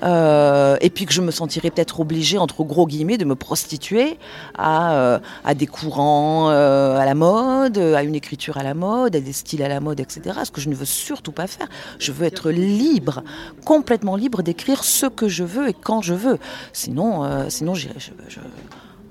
Euh, 0.04 0.78
et 0.82 0.90
puis 0.90 1.06
que 1.06 1.14
je 1.14 1.22
me 1.22 1.32
sentirais 1.32 1.72
peut-être 1.72 2.00
obligée, 2.00 2.38
entre 2.38 2.64
gros 2.64 2.88
guillemets, 2.88 3.18
de 3.18 3.26
me 3.26 3.36
prostituer 3.36 4.18
à, 4.58 4.94
euh, 4.94 5.20
des 5.56 5.68
courants 5.68 6.50
euh, 6.50 6.98
à 6.98 7.06
la 7.06 7.16
mode, 7.16 7.78
à 7.78 8.04
une 8.04 8.16
écriture 8.16 8.58
à 8.58 8.64
la 8.64 8.74
mode, 8.74 9.16
à 9.16 9.20
des 9.20 9.34
styles 9.34 9.64
à 9.64 9.68
la 9.68 9.80
mode, 9.80 10.00
etc. 10.00 10.40
Ce 10.44 10.52
que 10.52 10.62
je 10.62 10.70
ne 10.70 10.76
veux 10.76 10.86
surtout 10.86 11.32
pas 11.32 11.48
faire. 11.48 11.68
Je 12.00 12.12
veux 12.12 12.26
être 12.26 12.52
libre, 12.52 13.24
complètement 13.66 14.16
libre 14.16 14.44
d'écrire 14.44 14.84
ce 14.84 15.06
que 15.06 15.28
je 15.28 15.44
veux 15.44 15.70
et 15.70 15.74
quand 15.74 16.02
je 16.02 16.14
veux. 16.14 16.38
Sinon, 16.74 17.50
sinon 17.50 17.74
j'irai. 17.74 17.96
Je, 18.00 18.40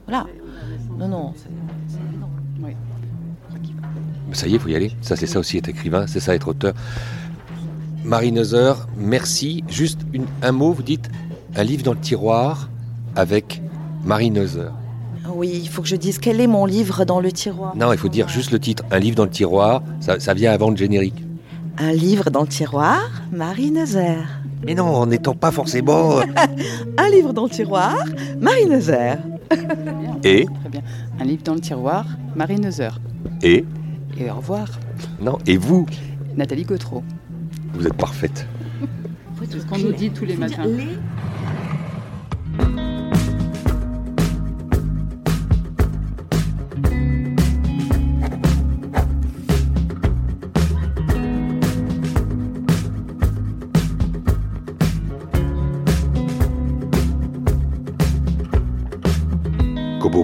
Voilà. 0.07 0.27
Non, 0.99 1.09
non. 1.09 1.35
Ça 4.33 4.47
y 4.47 4.53
est, 4.53 4.55
il 4.55 4.61
faut 4.61 4.69
y 4.69 4.77
aller. 4.77 4.93
Ça, 5.03 5.17
c'est 5.17 5.27
ça 5.27 5.39
aussi 5.39 5.59
être 5.59 5.69
écrivain, 5.69 6.07
c'est 6.07 6.21
ça 6.21 6.35
être 6.35 6.49
auteur. 6.49 6.75
Marie 8.05 8.33
Neuser, 8.33 8.73
merci. 8.97 9.63
Juste 9.69 10.01
un 10.43 10.53
mot, 10.53 10.73
vous 10.73 10.83
dites 10.83 11.09
un 11.55 11.63
livre 11.63 11.85
dans 11.85 11.93
le 11.93 12.01
tiroir 12.01 12.69
avec 13.15 13.63
Marie 14.05 14.31
Neuser. 14.31 14.71
Oui, 15.35 15.61
il 15.63 15.69
faut 15.69 15.83
que 15.83 15.89
je 15.89 15.97
dise 15.97 16.19
quel 16.19 16.41
est 16.41 16.47
mon 16.47 16.67
livre 16.67 17.05
dans 17.05 17.21
le 17.21 17.31
tiroir. 17.31 17.77
Non, 17.77 17.93
il 17.93 17.99
faut 17.99 18.09
dire 18.09 18.29
juste 18.29 18.51
le 18.51 18.59
titre. 18.59 18.85
Un 18.91 18.99
livre 18.99 19.17
dans 19.17 19.25
le 19.25 19.31
tiroir, 19.31 19.83
ça, 20.01 20.35
vient 20.35 20.53
avant 20.53 20.71
le 20.71 20.77
générique. 20.77 21.23
Un 21.79 21.93
livre 21.93 22.31
dans 22.31 22.43
le 22.43 22.49
tiroir, 22.49 23.01
Marie 23.31 23.71
Neuser. 23.71 24.17
Mais 24.65 24.75
non, 24.75 24.87
en 24.87 25.07
n'étant 25.07 25.35
pas 25.35 25.51
forcément. 25.51 26.19
Euh, 26.19 26.25
un 26.99 27.09
livre 27.09 27.33
dans 27.33 27.45
le 27.45 27.51
tiroir, 27.51 27.97
Marie 28.41 28.67
Neuser. 28.67 29.15
Et 30.25 30.45
Très 30.45 30.69
bien. 30.71 30.83
Un 31.21 31.25
livre 31.25 31.43
dans 31.45 31.55
le 31.55 31.61
tiroir, 31.61 32.05
Marie 32.35 32.59
Neuser. 32.59 32.91
Et 33.43 33.65
Et 34.19 34.31
au 34.31 34.35
revoir. 34.35 34.69
Non, 35.21 35.39
et 35.47 35.57
vous? 35.57 35.87
Nathalie 36.37 36.65
Gautreau. 36.65 37.03
Vous 37.75 37.87
êtes 37.87 37.95
parfaite. 37.95 38.47
C'est 39.51 39.61
ce 39.61 39.67
qu'on 39.67 39.79
nous 39.79 39.93
dit 39.93 40.11
tous 40.11 40.25
les 40.25 40.37
matins. 40.37 40.67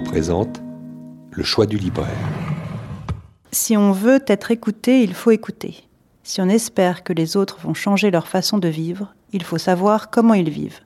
Présente 0.05 0.59
le 1.31 1.43
choix 1.43 1.65
du 1.65 1.77
libraire. 1.77 2.07
Si 3.51 3.77
on 3.77 3.91
veut 3.91 4.19
être 4.27 4.51
écouté, 4.51 5.03
il 5.03 5.13
faut 5.13 5.31
écouter. 5.31 5.88
Si 6.29 6.41
on 6.41 6.47
espère 6.47 7.03
que 7.03 7.11
les 7.11 7.37
autres 7.37 7.57
vont 7.63 7.73
changer 7.73 8.11
leur 8.11 8.27
façon 8.27 8.59
de 8.59 8.67
vivre, 8.67 9.15
il 9.33 9.41
faut 9.41 9.57
savoir 9.57 10.11
comment 10.11 10.35
ils 10.35 10.51
vivent. 10.51 10.81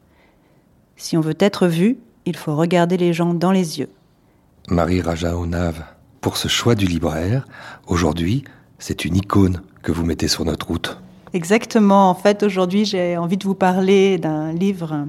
Si 0.96 1.18
on 1.18 1.20
veut 1.20 1.36
être 1.38 1.68
vu, 1.68 1.98
il 2.26 2.38
faut 2.38 2.56
regarder 2.56 2.96
les 2.96 3.12
gens 3.12 3.34
dans 3.34 3.52
les 3.52 3.78
yeux. 3.78 3.90
Marie 4.70 5.02
Raja 5.02 5.36
Onav, 5.38 5.84
pour 6.22 6.38
ce 6.38 6.48
choix 6.48 6.76
du 6.76 6.86
libraire, 6.86 7.46
aujourd'hui, 7.88 8.46
c'est 8.80 9.04
une 9.04 9.18
icône 9.18 9.62
que 9.82 9.92
vous 9.92 10.06
mettez 10.06 10.30
sur 10.30 10.46
notre 10.46 10.68
route. 10.68 10.98
Exactement. 11.34 12.10
En 12.10 12.16
fait, 12.16 12.42
aujourd'hui, 12.44 12.86
j'ai 12.86 13.18
envie 13.18 13.36
de 13.36 13.44
vous 13.44 13.54
parler 13.54 14.18
d'un 14.20 14.54
livre 14.54 15.08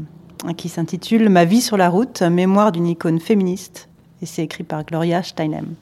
qui 0.56 0.68
s'intitule 0.68 1.28
Ma 1.28 1.44
vie 1.44 1.60
sur 1.60 1.76
la 1.76 1.88
route, 1.88 2.22
mémoire 2.22 2.72
d'une 2.72 2.88
icône 2.88 3.20
féministe. 3.20 3.88
Et 4.20 4.26
c'est 4.26 4.42
écrit 4.42 4.64
par 4.64 4.84
Gloria 4.84 5.22
Steinem. 5.22 5.74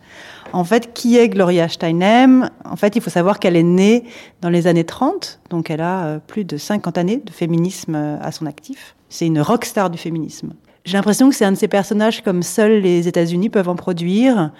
En 0.52 0.64
fait, 0.64 0.92
qui 0.92 1.16
est 1.16 1.28
Gloria 1.28 1.68
Steinem? 1.68 2.50
En 2.64 2.76
fait, 2.76 2.94
il 2.94 3.02
faut 3.02 3.10
savoir 3.10 3.38
qu'elle 3.38 3.56
est 3.56 3.62
née 3.62 4.04
dans 4.42 4.50
les 4.50 4.66
années 4.66 4.84
30, 4.84 5.40
donc 5.48 5.70
elle 5.70 5.80
a 5.80 6.04
euh, 6.04 6.18
plus 6.24 6.44
de 6.44 6.58
50 6.58 6.98
années 6.98 7.22
de 7.24 7.32
féminisme 7.32 7.94
euh, 7.94 8.18
à 8.20 8.32
son 8.32 8.44
actif. 8.44 8.94
C'est 9.08 9.26
une 9.26 9.40
rockstar 9.40 9.88
du 9.88 9.96
féminisme. 9.96 10.52
J'ai 10.84 10.98
l'impression 10.98 11.30
que 11.30 11.34
c'est 11.34 11.44
un 11.46 11.52
de 11.52 11.56
ces 11.56 11.68
personnages 11.68 12.22
comme 12.22 12.42
seuls 12.42 12.80
les 12.80 13.08
États-Unis 13.08 13.48
peuvent 13.48 13.68
en 13.68 13.76
produire. 13.76 14.50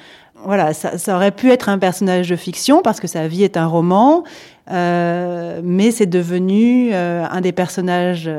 Voilà, 0.44 0.72
ça, 0.72 1.14
aurait 1.14 1.31
pu 1.31 1.50
être 1.50 1.68
un 1.68 1.78
personnage 1.78 2.28
de 2.28 2.37
fiction 2.37 2.81
parce 2.83 2.98
que 2.98 3.07
sa 3.07 3.28
vie 3.28 3.44
est 3.44 3.57
un 3.57 3.66
roman, 3.66 4.24
euh, 4.70 5.61
mais 5.62 5.90
c'est 5.90 6.07
devenu 6.07 6.92
un 6.94 7.40
des 7.40 7.52
personnages 7.52 8.31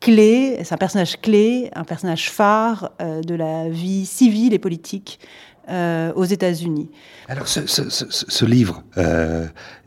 clés. 0.00 0.58
C'est 0.62 0.74
un 0.74 0.78
personnage 0.78 1.20
clé, 1.20 1.70
un 1.74 1.84
personnage 1.84 2.30
phare 2.30 2.92
de 3.00 3.34
la 3.34 3.68
vie 3.68 4.06
civile 4.06 4.54
et 4.54 4.58
politique 4.58 5.18
euh, 5.68 6.12
aux 6.14 6.24
États-Unis. 6.24 6.88
Alors, 7.28 7.48
ce, 7.48 7.66
ce, 7.66 7.88
ce, 7.90 8.04
ce 8.10 8.44
livre 8.44 8.82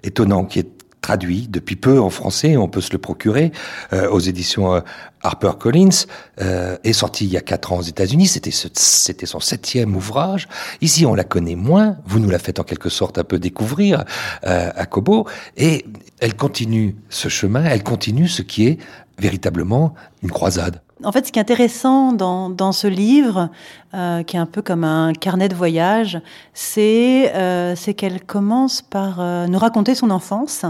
étonnant 0.04 0.46
qui 0.46 0.60
est 0.60 0.70
traduit 1.02 1.48
depuis 1.48 1.78
peu 1.78 2.00
en 2.00 2.10
français, 2.10 2.58
on 2.58 2.68
peut 2.68 2.82
se 2.82 2.92
le 2.92 2.98
procurer 2.98 3.52
euh, 3.94 4.10
aux 4.10 4.20
éditions 4.20 4.76
euh, 4.76 4.82
HarperCollins, 5.24 6.06
euh, 6.42 6.78
est 6.84 6.94
sorti 6.94 7.26
il 7.26 7.32
y 7.32 7.38
a 7.38 7.42
quatre 7.42 7.72
ans 7.72 7.78
aux 7.78 7.84
États-Unis. 7.84 8.28
C'était 8.28 8.52
c'était 8.52 9.26
son 9.26 9.40
septième 9.40 9.96
ouvrage. 9.96 10.48
Ici, 10.82 11.06
on 11.06 11.16
la 11.16 11.24
connaît 11.24 11.56
moins. 11.56 11.98
Vous 12.06 12.20
nous 12.20 12.30
la 12.30 12.38
faites 12.38 12.60
en 12.60 12.64
quelque 12.64 12.90
sorte 12.90 13.18
un 13.18 13.24
peu 13.24 13.40
découvrir 13.40 14.04
euh, 14.46 14.72
à 14.76 14.86
Kobo, 14.86 15.26
et 15.56 15.86
elle 16.20 16.36
continue 16.36 16.98
ce 17.10 17.30
chemin. 17.30 17.64
Elle 17.64 17.84
continue 17.84 18.28
ce 18.28 18.42
qui 18.42 18.68
est 18.68 18.78
véritablement 19.18 19.94
une 20.22 20.32
croisade. 20.32 20.82
En 21.04 21.14
fait, 21.14 21.26
ce 21.26 21.32
qui 21.32 21.40
est 21.40 21.42
intéressant 21.42 22.12
dans, 22.12 22.50
dans 22.50 22.74
ce 22.74 22.86
livre, 22.86 23.50
euh, 23.94 24.22
qui 24.24 24.36
est 24.36 24.40
un 24.40 24.46
peu 24.46 24.62
comme 24.62 24.84
un 24.84 25.14
carnet 25.14 25.48
de 25.48 25.56
voyage, 25.56 26.20
c'est 26.54 27.32
euh, 27.36 27.74
qu'elle 27.96 28.22
commence 28.22 28.82
par 28.82 29.20
euh, 29.20 29.48
nous 29.48 29.58
raconter 29.58 29.96
son 29.96 30.10
enfance, 30.12 30.66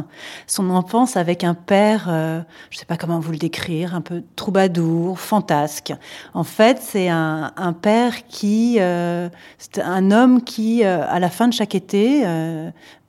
son 0.45 0.69
enfance 0.69 1.17
avec 1.17 1.43
un 1.43 1.55
père, 1.55 2.07
euh, 2.09 2.41
je 2.69 2.77
ne 2.77 2.79
sais 2.79 2.85
pas 2.85 2.95
comment 2.95 3.19
vous 3.19 3.31
le 3.31 3.39
décrire, 3.39 3.95
un 3.95 4.01
peu 4.01 4.23
troubadour, 4.35 5.19
fantasque. 5.19 5.93
En 6.35 6.43
fait, 6.43 6.77
c'est 6.79 7.09
un, 7.09 7.51
un, 7.57 7.73
père 7.73 8.27
qui, 8.27 8.77
euh, 8.79 9.29
c'est 9.57 9.81
un 9.81 10.11
homme 10.11 10.43
qui, 10.43 10.85
euh, 10.85 11.03
à 11.09 11.19
la 11.19 11.29
fin 11.29 11.47
de 11.47 11.53
chaque 11.53 11.73
été, 11.73 12.23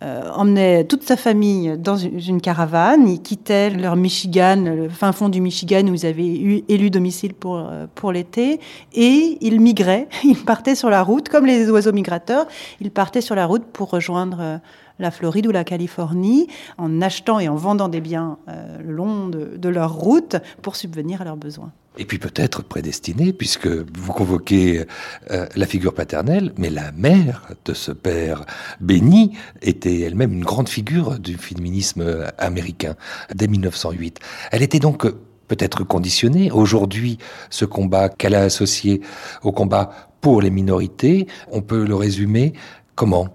emmenait 0.02 0.84
toute 0.84 1.02
sa 1.02 1.16
famille 1.16 1.76
dans 1.78 1.96
une 1.96 2.40
caravane. 2.40 3.06
Ils 3.06 3.20
quittaient 3.20 3.70
leur 3.70 3.96
Michigan, 3.96 4.56
le 4.64 4.88
fin 4.88 5.12
fond 5.12 5.28
du 5.28 5.40
Michigan 5.40 5.86
où 5.88 5.94
ils 5.94 6.06
avaient 6.06 6.26
eu, 6.26 6.64
élu 6.68 6.90
domicile 6.90 7.34
pour, 7.34 7.68
pour 7.94 8.12
l'été, 8.12 8.60
et 8.94 9.38
ils 9.40 9.60
migraient 9.60 10.08
ils 10.24 10.42
partaient 10.42 10.74
sur 10.74 10.90
la 10.90 11.02
route, 11.02 11.28
comme 11.28 11.46
les 11.46 11.70
oiseaux 11.70 11.92
migrateurs, 11.92 12.46
ils 12.80 12.90
partaient 12.90 13.20
sur 13.20 13.34
la 13.34 13.46
route 13.46 13.64
pour 13.64 13.90
rejoindre 13.90 14.60
la 15.00 15.10
Floride 15.10 15.46
ou 15.46 15.50
la 15.50 15.64
Californie 15.64 16.46
en 16.78 17.00
achetant 17.00 17.40
et 17.40 17.48
en 17.48 17.56
vendant 17.56 17.88
des 17.88 18.00
biens 18.00 18.38
euh, 18.48 18.78
le 18.78 18.92
long 18.92 19.28
de, 19.28 19.56
de, 19.56 19.68
leur 19.68 19.94
route 19.94 20.36
pour 20.62 20.76
subvenir 20.76 21.22
à 21.22 21.24
leurs 21.24 21.36
besoins. 21.36 21.72
Et 21.98 22.04
puis 22.04 22.18
peut-être 22.18 22.62
prédestiné, 22.62 23.32
puisque 23.32 23.66
vous 23.66 24.12
convoquez 24.12 24.84
euh, 25.30 25.46
la 25.56 25.66
figure 25.66 25.92
paternelle, 25.92 26.52
mais 26.56 26.70
la 26.70 26.92
mère 26.92 27.48
de 27.64 27.74
ce 27.74 27.90
père 27.90 28.46
béni 28.80 29.36
était 29.60 30.00
elle-même 30.00 30.32
une 30.32 30.44
grande 30.44 30.68
figure 30.68 31.18
du 31.18 31.36
féminisme 31.36 32.26
américain 32.38 32.94
dès 33.34 33.48
1908. 33.48 34.20
Elle 34.52 34.62
était 34.62 34.78
donc 34.78 35.04
peut-être 35.48 35.82
conditionnée. 35.82 36.52
Aujourd'hui, 36.52 37.18
ce 37.50 37.64
combat 37.64 38.08
qu'elle 38.08 38.36
a 38.36 38.42
associé 38.42 39.00
au 39.42 39.50
combat 39.50 39.90
pour 40.20 40.40
les 40.40 40.50
minorités, 40.50 41.26
on 41.50 41.60
peut 41.60 41.84
le 41.84 41.96
résumer 41.96 42.52
comment? 42.94 43.28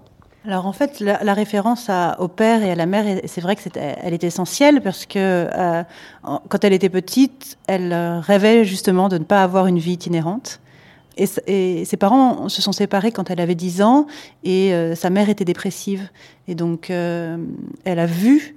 Alors 0.46 0.66
en 0.66 0.72
fait, 0.72 1.00
la, 1.00 1.34
référence 1.34 1.90
au 2.18 2.28
père 2.28 2.62
et 2.62 2.70
à 2.70 2.74
la 2.74 2.86
mère, 2.86 3.20
c'est 3.24 3.40
vrai 3.40 3.56
que 3.56 3.68
est, 3.68 3.98
elle 4.02 4.14
est 4.14 4.22
essentielle 4.22 4.80
parce 4.80 5.04
que 5.04 5.18
euh, 5.18 5.82
quand 6.22 6.62
elle 6.62 6.72
était 6.72 6.88
petite, 6.88 7.58
elle 7.66 7.92
rêvait 7.92 8.64
justement 8.64 9.08
de 9.08 9.18
ne 9.18 9.24
pas 9.24 9.42
avoir 9.42 9.66
une 9.66 9.78
vie 9.78 9.92
itinérante. 9.92 10.60
Et, 11.16 11.26
et, 11.46 11.84
ses 11.84 11.96
parents 11.96 12.48
se 12.48 12.62
sont 12.62 12.72
séparés 12.72 13.10
quand 13.10 13.30
elle 13.30 13.40
avait 13.40 13.54
10 13.54 13.82
ans 13.82 14.06
et 14.44 14.74
euh, 14.74 14.94
sa 14.94 15.10
mère 15.10 15.30
était 15.30 15.44
dépressive. 15.44 16.08
Et 16.46 16.54
donc, 16.54 16.90
euh, 16.90 17.38
elle 17.84 17.98
a 17.98 18.06
vu 18.06 18.54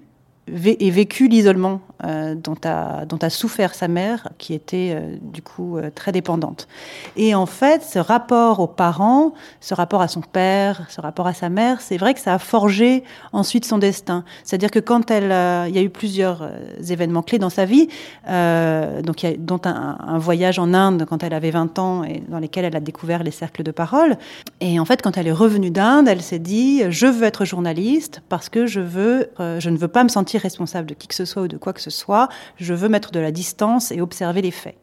et 0.66 0.92
vécu 0.92 1.28
l'isolement 1.28 1.82
euh, 2.06 2.34
dont, 2.34 2.56
a, 2.64 3.30
souffert 3.30 3.76
sa 3.76 3.90
mère, 3.90 4.30
qui 4.38 4.54
était 4.54 4.94
euh, 4.94 5.18
du 5.22 5.42
coup 5.42 5.78
euh, 5.78 5.90
très 5.94 6.14
dépendante. 6.14 6.70
Et 7.18 7.36
en 7.36 7.46
fait, 7.46 7.84
ce 7.84 8.00
rapport 8.00 8.62
aux 8.62 8.68
parents, 8.68 9.34
ce 9.60 9.74
rapport 9.74 10.02
à 10.02 10.08
son 10.08 10.22
père, 10.22 10.86
ce 10.88 11.02
rapport 11.02 11.28
à 11.28 11.34
sa 11.34 11.50
mère, 11.50 11.82
c'est 11.82 11.98
vrai 11.98 12.14
que 12.14 12.22
ça 12.22 12.36
a 12.36 12.40
forgé 12.40 13.04
ensuite 13.34 13.66
son 13.66 13.78
destin. 13.80 14.24
C'est-à-dire 14.46 14.72
que 14.72 14.80
quand 14.80 15.12
elle, 15.12 15.68
il 15.68 15.76
y 15.76 15.78
a 15.78 15.82
eu 15.82 15.90
plusieurs 15.90 16.50
événements 16.90 17.22
clés 17.22 17.38
dans 17.38 17.50
sa 17.50 17.66
vie, 17.66 17.90
donc 18.26 19.26
dont 19.40 19.62
un, 19.66 19.98
un, 20.00 20.18
voyage 20.18 20.58
en 20.58 20.74
Inde 20.74 21.06
quand 21.08 21.24
elle 21.24 21.34
avait 21.34 21.52
20 21.52 21.80
ans 21.80 22.04
et 22.04 22.24
dans 22.30 22.40
lesquels 22.40 22.66
elle 22.66 22.76
a 22.76 22.80
découvert 22.80 23.24
les 23.24 23.32
cercles 23.32 23.64
de 23.64 23.72
parole. 23.72 24.18
Et 24.62 24.80
en 24.80 24.86
fait, 24.86 25.02
quand 25.02 25.18
elle 25.18 25.28
est 25.28 25.34
revenue 25.34 25.72
d'Inde, 25.72 26.08
elle 26.08 26.22
s'est 26.22 26.40
dit 26.40 26.84
je 26.90 27.08
veux 27.08 27.24
être 27.24 27.44
journaliste 27.44 28.22
parce 28.30 28.48
que 28.48 28.66
je 28.68 28.80
veux, 28.80 29.32
je 29.38 29.70
ne 29.70 29.78
veux 29.78 29.88
pas 29.90 30.04
me 30.04 30.10
sentir 30.10 30.39
responsable 30.40 30.88
de 30.88 30.94
qui 30.94 31.08
que 31.08 31.16
ce 31.16 31.26
soit 31.26 31.44
ou 31.44 31.48
de 31.48 31.58
quoi 31.58 31.74
que 31.74 31.82
ce 31.82 31.90
soit. 31.90 32.30
Je 32.58 32.74
veux 32.74 32.90
mettre 32.90 33.12
de 33.12 33.20
la 33.20 33.32
distance 33.32 33.92
et 33.92 34.02
observer 34.02 34.42
les 34.42 34.52
faits. 34.52 34.78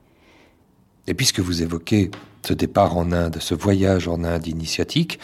Et 1.07 1.15
puisque 1.15 1.41
vous 1.41 1.63
évoquez 1.63 2.11
ce 2.45 2.53
départ 2.53 2.97
en 2.97 3.13
Inde, 3.13 3.39
ce 3.41 3.55
voyage 3.55 4.09
en 4.09 4.23
Inde 4.25 4.47
initiatique, 4.47 5.19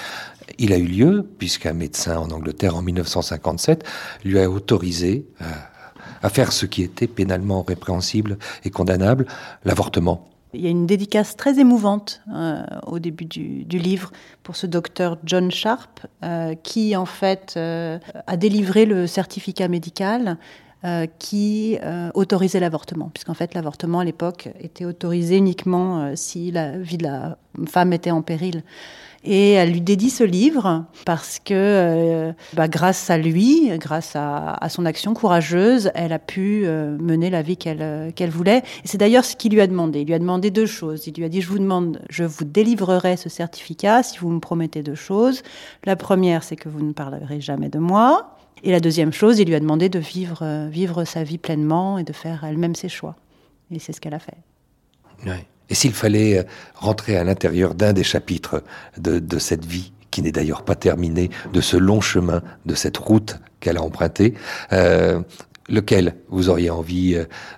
il 0.59 0.73
a 0.73 0.77
eu 0.77 0.87
lieu 0.87 1.27
puisqu'un 1.39 1.73
médecin 1.73 2.19
en 2.19 2.31
Angleterre 2.31 2.77
en 2.77 2.83
1957 2.83 3.85
lui 4.25 4.39
a 4.41 4.51
autorisé 4.51 5.27
à, 5.41 6.27
à 6.27 6.29
faire 6.29 6.53
ce 6.53 6.67
qui 6.67 6.83
était 6.83 7.07
pénalement 7.07 7.63
répréhensible 7.63 8.39
et 8.65 8.71
condamnable, 8.71 9.27
l'avortement. 9.65 10.32
Il 10.55 10.61
y 10.61 10.67
a 10.67 10.71
une 10.71 10.87
dédicace 10.87 11.37
très 11.37 11.59
émouvante 11.59 12.21
euh, 12.33 12.63
au 12.87 12.99
début 12.99 13.25
du, 13.25 13.79
livre 13.79 14.13
pour 14.43 14.55
ce 14.55 14.67
docteur 14.67 15.17
John 15.25 15.51
Sharp, 15.51 16.07
euh, 16.23 16.55
qui 16.55 16.95
en 16.95 17.07
fait 17.07 17.55
euh, 17.57 17.99
a 18.27 18.37
délivré 18.37 18.85
le 18.85 19.07
certificat 19.07 19.69
médical 19.69 20.37
euh, 20.85 21.07
qui 21.19 21.79
autorisait 22.15 22.61
l'avortement, 22.61 23.11
puisqu'en 23.13 23.35
fait 23.35 23.55
l'avortement 23.55 24.01
à 24.01 24.05
l'époque 24.05 24.49
était 24.61 24.85
autorisé 24.85 25.37
uniquement 25.37 26.15
si 26.17 26.51
la 26.51 26.79
vie 26.79 26.99
de 26.99 27.05
la 27.05 27.39
femme 27.67 27.93
était 27.93 28.11
en 28.11 28.23
péril. 28.23 28.63
Et 29.25 29.53
elle 29.53 29.71
lui 29.71 29.81
dédie 29.81 30.11
ce 30.11 30.25
livre 30.25 30.85
parce 31.07 31.39
que, 31.39 31.55
euh, 31.55 32.33
bah, 32.55 32.67
grâce 32.67 33.09
à 33.09 33.19
lui, 33.19 33.71
grâce 33.79 34.17
à, 34.17 34.55
à, 34.55 34.69
son 34.69 34.85
action 34.85 35.15
courageuse, 35.15 35.93
elle 35.95 36.13
a 36.13 36.19
pu 36.19 36.63
euh, 36.65 36.97
mener 36.99 37.31
la 37.31 37.43
vie 37.43 37.57
qu'elle 37.57 37.83
euh, 37.83 38.11
qu'elle 38.11 38.31
voulait. 38.31 38.59
Et 38.85 38.89
c'est 38.89 38.99
d'ailleurs 38.99 39.25
ce 39.25 39.37
qu'il 39.37 39.53
lui 39.53 39.61
a 39.61 39.69
demandé. 39.69 40.01
Il 40.01 40.09
lui 40.09 40.15
a 40.15 40.19
demandé 40.19 40.51
deux 40.51 40.67
choses. 40.67 41.07
Il 41.07 41.15
lui 41.15 41.25
a 41.25 41.29
dit, 41.29 41.41
je 41.41 41.49
vous 41.49 41.61
demande, 41.61 42.01
je 42.11 42.25
vous 42.25 42.45
délivrerai 42.45 43.17
ce 43.17 43.29
certificat 43.29 44.03
si 44.03 44.19
vous 44.19 44.31
me 44.31 44.41
promettez 44.41 44.83
deux 44.83 44.97
choses. 44.97 45.43
La 45.85 45.95
première, 45.95 46.43
c'est 46.43 46.57
que 46.57 46.69
vous 46.69 46.83
ne 46.85 46.93
parlerez 46.93 47.41
jamais 47.41 47.69
de 47.69 47.79
moi. 47.79 48.37
Et 48.63 48.71
la 48.71 48.81
deuxième 48.81 49.13
chose, 49.13 49.39
il 49.39 49.49
lui 49.49 49.55
a 49.55 49.61
demandé 49.61 49.89
de 49.89 49.99
vivre, 49.99 50.41
euh, 50.43 50.69
vivre 50.69 51.05
sa 51.05 51.25
vie 51.25 51.39
pleinement 51.39 51.99
et 51.99 52.05
de 52.05 52.13
faire 52.13 52.45
elle-même 52.45 52.75
ses 52.75 52.89
choix. 52.89 53.17
Et 53.71 53.79
c'est 53.79 53.93
ce 53.93 54.01
qu'elle 54.01 54.15
a 54.15 54.19
fait. 54.19 54.37
Ouais. 55.27 55.47
Et 55.69 55.75
s'il 55.75 55.93
fallait 55.93 56.39
euh, 56.39 56.43
rentrer 56.75 57.17
à 57.17 57.25
l'intérieur 57.25 57.75
d'un 57.75 57.93
des 57.93 58.05
chapitres 58.05 58.63
de, 58.99 59.19
de 59.19 59.39
cette 59.39 59.65
vie, 59.65 59.93
qui 60.11 60.23
n'est 60.23 60.33
d'ailleurs 60.33 60.63
pas 60.63 60.75
terminée, 60.75 61.31
de 61.53 61.61
ce 61.61 61.77
long 61.77 62.01
chemin, 62.01 62.43
de 62.67 62.75
cette 62.75 62.99
route 62.99 63.41
qu'elle 63.61 63.79
a 63.79 63.83
empruntée, 63.83 64.35
euh, 64.73 65.23
lequel 65.69 66.15
vous 66.29 66.51
auriez 66.51 66.71
envie 66.71 67.15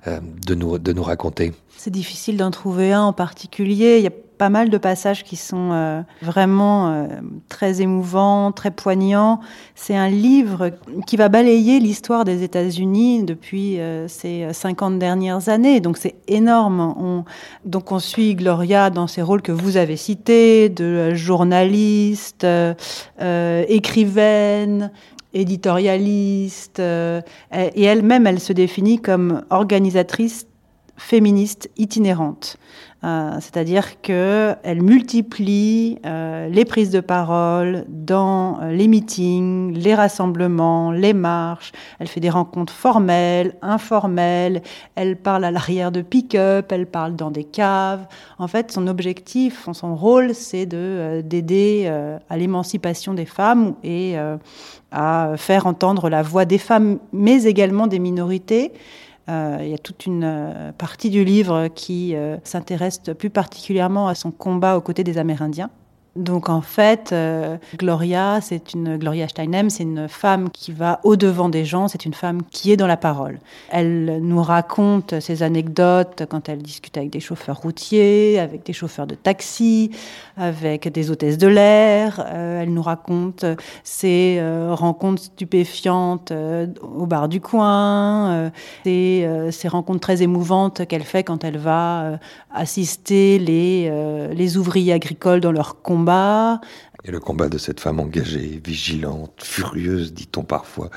euh, 0.06 0.20
de, 0.46 0.54
nous, 0.54 0.78
de 0.78 0.92
nous 0.92 1.02
raconter? 1.02 1.52
C'est 1.76 1.90
difficile 1.90 2.36
d'en 2.36 2.50
trouver 2.50 2.92
un 2.92 3.02
en 3.02 3.12
particulier. 3.12 3.98
Il 3.98 4.04
y 4.04 4.06
a 4.06 4.12
pas 4.38 4.48
mal 4.48 4.70
de 4.70 4.78
passages 4.78 5.24
qui 5.24 5.36
sont 5.36 5.70
euh, 5.72 6.02
vraiment 6.22 6.88
euh, 6.88 7.06
très 7.48 7.82
émouvants, 7.82 8.52
très 8.52 8.70
poignants. 8.70 9.40
C'est 9.74 9.96
un 9.96 10.08
livre 10.08 10.70
qui 11.06 11.16
va 11.16 11.28
balayer 11.28 11.78
l'histoire 11.80 12.24
des 12.24 12.42
États-Unis 12.42 13.24
depuis 13.24 13.80
euh, 13.80 14.08
ces 14.08 14.46
50 14.52 14.98
dernières 14.98 15.48
années. 15.48 15.80
Donc 15.80 15.96
c'est 15.96 16.16
énorme. 16.28 16.80
On, 16.80 17.24
donc 17.64 17.92
on 17.92 17.98
suit 17.98 18.34
Gloria 18.34 18.90
dans 18.90 19.06
ses 19.06 19.22
rôles 19.22 19.42
que 19.42 19.52
vous 19.52 19.76
avez 19.76 19.96
cités, 19.96 20.68
de 20.68 21.14
journaliste, 21.14 22.46
écrivaine, 23.68 24.90
éditorialiste. 25.32 26.80
et 26.80 27.82
elle-même, 27.82 28.26
elle 28.26 28.40
se 28.40 28.52
définit 28.52 28.98
comme 28.98 29.42
organisatrice 29.50 30.46
féministe 30.96 31.70
itinérante. 31.76 32.58
Euh, 33.04 33.32
c'est-à-dire 33.34 34.00
qu'elle 34.00 34.80
multiplie 34.80 35.98
euh, 36.06 36.48
les 36.48 36.64
prises 36.64 36.90
de 36.90 37.00
parole 37.00 37.84
dans 37.88 38.58
euh, 38.62 38.72
les 38.72 38.88
meetings, 38.88 39.74
les 39.74 39.94
rassemblements, 39.94 40.90
les 40.90 41.12
marches. 41.12 41.72
Elle 41.98 42.08
fait 42.08 42.20
des 42.20 42.30
rencontres 42.30 42.72
formelles, 42.72 43.56
informelles. 43.60 44.62
Elle 44.94 45.16
parle 45.16 45.44
à 45.44 45.50
l'arrière 45.50 45.92
de 45.92 46.00
pick-up, 46.00 46.72
elle 46.72 46.86
parle 46.86 47.14
dans 47.14 47.30
des 47.30 47.44
caves. 47.44 48.06
En 48.38 48.48
fait, 48.48 48.72
son 48.72 48.86
objectif, 48.86 49.68
son 49.72 49.94
rôle, 49.94 50.34
c'est 50.34 50.64
de 50.64 51.20
d'aider 51.24 51.92
à 52.30 52.36
l'émancipation 52.36 53.12
des 53.14 53.26
femmes 53.26 53.74
et 53.82 54.16
à 54.90 55.32
faire 55.36 55.66
entendre 55.66 56.08
la 56.08 56.22
voix 56.22 56.44
des 56.44 56.58
femmes, 56.58 56.98
mais 57.12 57.44
également 57.44 57.86
des 57.86 57.98
minorités. 57.98 58.72
Euh, 59.28 59.58
il 59.60 59.68
y 59.68 59.74
a 59.74 59.78
toute 59.78 60.04
une 60.06 60.24
euh, 60.24 60.72
partie 60.72 61.08
du 61.08 61.24
livre 61.24 61.68
qui 61.68 62.14
euh, 62.14 62.36
s'intéresse 62.44 63.00
plus 63.18 63.30
particulièrement 63.30 64.06
à 64.08 64.14
son 64.14 64.30
combat 64.30 64.76
aux 64.76 64.82
côtés 64.82 65.04
des 65.04 65.16
Amérindiens. 65.16 65.70
Donc 66.16 66.48
en 66.48 66.60
fait, 66.60 67.10
euh, 67.12 67.56
Gloria, 67.76 68.38
c'est 68.40 68.72
une 68.72 68.98
Gloria 68.98 69.26
Steinem, 69.26 69.68
c'est 69.68 69.82
une 69.82 70.08
femme 70.08 70.48
qui 70.50 70.70
va 70.70 71.00
au 71.02 71.16
devant 71.16 71.48
des 71.48 71.64
gens, 71.64 71.88
c'est 71.88 72.04
une 72.04 72.14
femme 72.14 72.42
qui 72.52 72.70
est 72.70 72.76
dans 72.76 72.86
la 72.86 72.96
parole. 72.96 73.40
Elle 73.68 74.20
nous 74.22 74.40
raconte 74.40 75.18
ses 75.18 75.42
anecdotes 75.42 76.22
quand 76.28 76.48
elle 76.48 76.62
discute 76.62 76.96
avec 76.96 77.10
des 77.10 77.18
chauffeurs 77.18 77.56
routiers, 77.56 78.38
avec 78.38 78.64
des 78.64 78.72
chauffeurs 78.72 79.08
de 79.08 79.16
taxi, 79.16 79.90
avec 80.36 80.86
des 80.86 81.10
hôtesses 81.10 81.36
de 81.36 81.48
l'air. 81.48 82.24
Euh, 82.32 82.62
elle 82.62 82.72
nous 82.72 82.82
raconte 82.82 83.44
ses 83.82 84.36
euh, 84.38 84.72
rencontres 84.72 85.22
stupéfiantes 85.22 86.32
au 86.32 87.06
bar 87.06 87.28
du 87.28 87.40
coin, 87.40 88.52
ses, 88.84 89.28
ses 89.50 89.68
rencontres 89.68 90.00
très 90.00 90.22
émouvantes 90.22 90.86
qu'elle 90.86 91.02
fait 91.02 91.24
quand 91.24 91.42
elle 91.42 91.58
va 91.58 92.20
assister 92.54 93.40
les, 93.40 93.90
les 94.32 94.56
ouvriers 94.56 94.92
agricoles 94.92 95.40
dans 95.40 95.50
leur 95.50 95.82
combat 95.82 96.03
et 97.04 97.10
le 97.10 97.20
combat 97.20 97.48
de 97.48 97.58
cette 97.58 97.80
femme 97.80 98.00
engagée, 98.00 98.60
vigilante, 98.64 99.42
furieuse, 99.42 100.12
dit-on 100.12 100.42
parfois, 100.42 100.90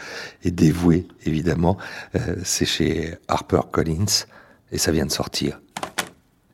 et 0.44 0.52
dévouée, 0.52 1.08
évidemment, 1.26 1.78
euh, 2.16 2.36
c'est 2.44 2.66
chez 2.66 3.18
Harper 3.28 3.62
Collins, 3.72 4.26
et 4.72 4.78
ça 4.78 4.92
vient 4.92 5.06
de 5.06 5.12
sortir. 5.12 5.60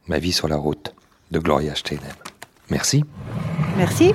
Ma 0.08 0.18
vie 0.18 0.34
sur 0.34 0.48
la 0.48 0.58
route, 0.58 0.94
de 1.32 1.40
Gloria 1.40 1.76
Steinem. 1.76 2.02
Merci. 2.70 3.04
Merci. 3.78 4.14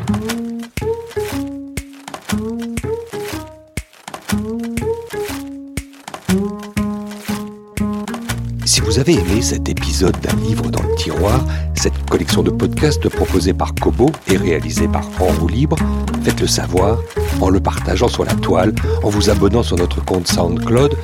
Si 8.64 8.80
vous 8.80 8.98
avez 8.98 9.14
aimé 9.14 9.42
cet 9.42 9.68
épisode 9.68 10.18
d'un 10.20 10.36
livre 10.36 10.70
dans 10.70 10.82
le 10.82 10.94
tiroir, 10.96 11.44
cette 11.88 12.10
collection 12.10 12.42
de 12.42 12.50
podcasts 12.50 13.08
proposée 13.08 13.54
par 13.54 13.74
Kobo 13.74 14.10
et 14.30 14.36
réalisée 14.36 14.88
par 14.88 15.08
En 15.20 15.46
libre, 15.46 15.78
faites-le 16.22 16.46
savoir 16.46 16.98
en 17.40 17.48
le 17.48 17.60
partageant 17.60 18.08
sur 18.08 18.26
la 18.26 18.34
toile, 18.34 18.74
en 19.02 19.08
vous 19.08 19.30
abonnant 19.30 19.62
sur 19.62 19.76
notre 19.76 20.04
compte 20.04 20.28
SoundCloud. 20.28 20.94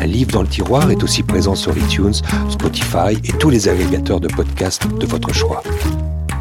Un 0.00 0.06
livre 0.06 0.32
dans 0.32 0.40
le 0.40 0.48
tiroir 0.48 0.90
est 0.90 1.02
aussi 1.02 1.22
présent 1.22 1.54
sur 1.54 1.76
iTunes, 1.76 2.14
Spotify 2.48 3.18
et 3.22 3.32
tous 3.38 3.50
les 3.50 3.68
agrégateurs 3.68 4.20
de 4.20 4.28
podcasts 4.28 4.88
de 4.88 5.06
votre 5.06 5.34
choix. 5.34 5.62